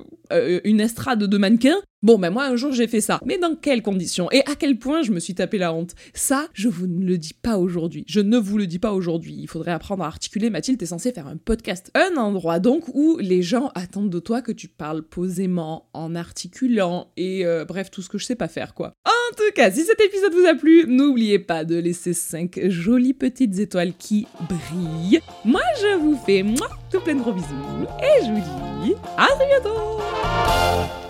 Une 0.62 0.80
estrade 0.80 1.24
de 1.24 1.38
mannequins 1.38 1.80
Bon, 2.00 2.16
ben 2.16 2.30
moi 2.30 2.44
un 2.44 2.54
jour 2.54 2.72
j'ai 2.72 2.86
fait 2.86 3.00
ça. 3.00 3.18
Mais 3.24 3.38
dans 3.38 3.56
quelles 3.56 3.82
conditions 3.82 4.30
Et 4.30 4.40
à 4.46 4.54
quel 4.56 4.78
point 4.78 5.02
je 5.02 5.10
me 5.10 5.18
suis 5.18 5.34
tapé 5.34 5.58
la 5.58 5.72
honte? 5.72 5.96
Ça, 6.14 6.46
je 6.52 6.68
vous 6.68 6.86
ne 6.86 7.04
le 7.04 7.18
dis 7.18 7.34
pas 7.34 7.58
aujourd'hui. 7.58 8.04
Je 8.06 8.20
ne 8.20 8.38
vous 8.38 8.56
le 8.56 8.68
dis 8.68 8.78
pas 8.78 8.92
aujourd'hui. 8.92 9.34
Il 9.36 9.48
faudrait 9.48 9.72
apprendre 9.72 10.04
à 10.04 10.06
articuler. 10.06 10.48
Mathilde, 10.48 10.78
t'es 10.78 10.86
censée 10.86 11.10
faire 11.10 11.26
un 11.26 11.36
podcast. 11.36 11.90
Un 11.96 12.16
endroit 12.16 12.60
donc 12.60 12.86
où 12.94 13.18
les 13.18 13.42
gens 13.42 13.72
attendent 13.74 14.10
de 14.10 14.20
toi 14.20 14.42
que 14.42 14.52
tu 14.52 14.68
parles 14.68 15.02
posément, 15.02 15.88
en 15.92 16.14
articulant, 16.14 17.08
et 17.16 17.44
euh, 17.44 17.64
bref, 17.64 17.90
tout 17.90 18.00
ce 18.00 18.08
que 18.08 18.18
je 18.18 18.26
sais 18.26 18.36
pas 18.36 18.46
faire, 18.46 18.74
quoi. 18.74 18.92
En 19.04 19.34
tout 19.36 19.52
cas, 19.56 19.72
si 19.72 19.82
cet 19.82 20.00
épisode 20.00 20.34
vous 20.34 20.46
a 20.46 20.54
plu, 20.54 20.84
n'oubliez 20.86 21.40
pas 21.40 21.64
de 21.64 21.76
laisser 21.76 22.12
5 22.12 22.68
jolies 22.68 23.14
petites 23.14 23.58
étoiles 23.58 23.94
qui 23.98 24.28
brillent. 24.48 25.20
Moi, 25.44 25.62
je 25.82 25.98
vous 25.98 26.16
fais 26.24 26.44
moi 26.44 26.68
tout 26.92 27.00
plein 27.00 27.16
de 27.16 27.20
gros 27.20 27.32
bisous, 27.32 27.46
et 28.00 28.24
je 28.24 28.30
vous 28.30 28.84
dis 28.84 28.94
à 29.16 29.26
très 29.26 29.46
bientôt 29.48 31.07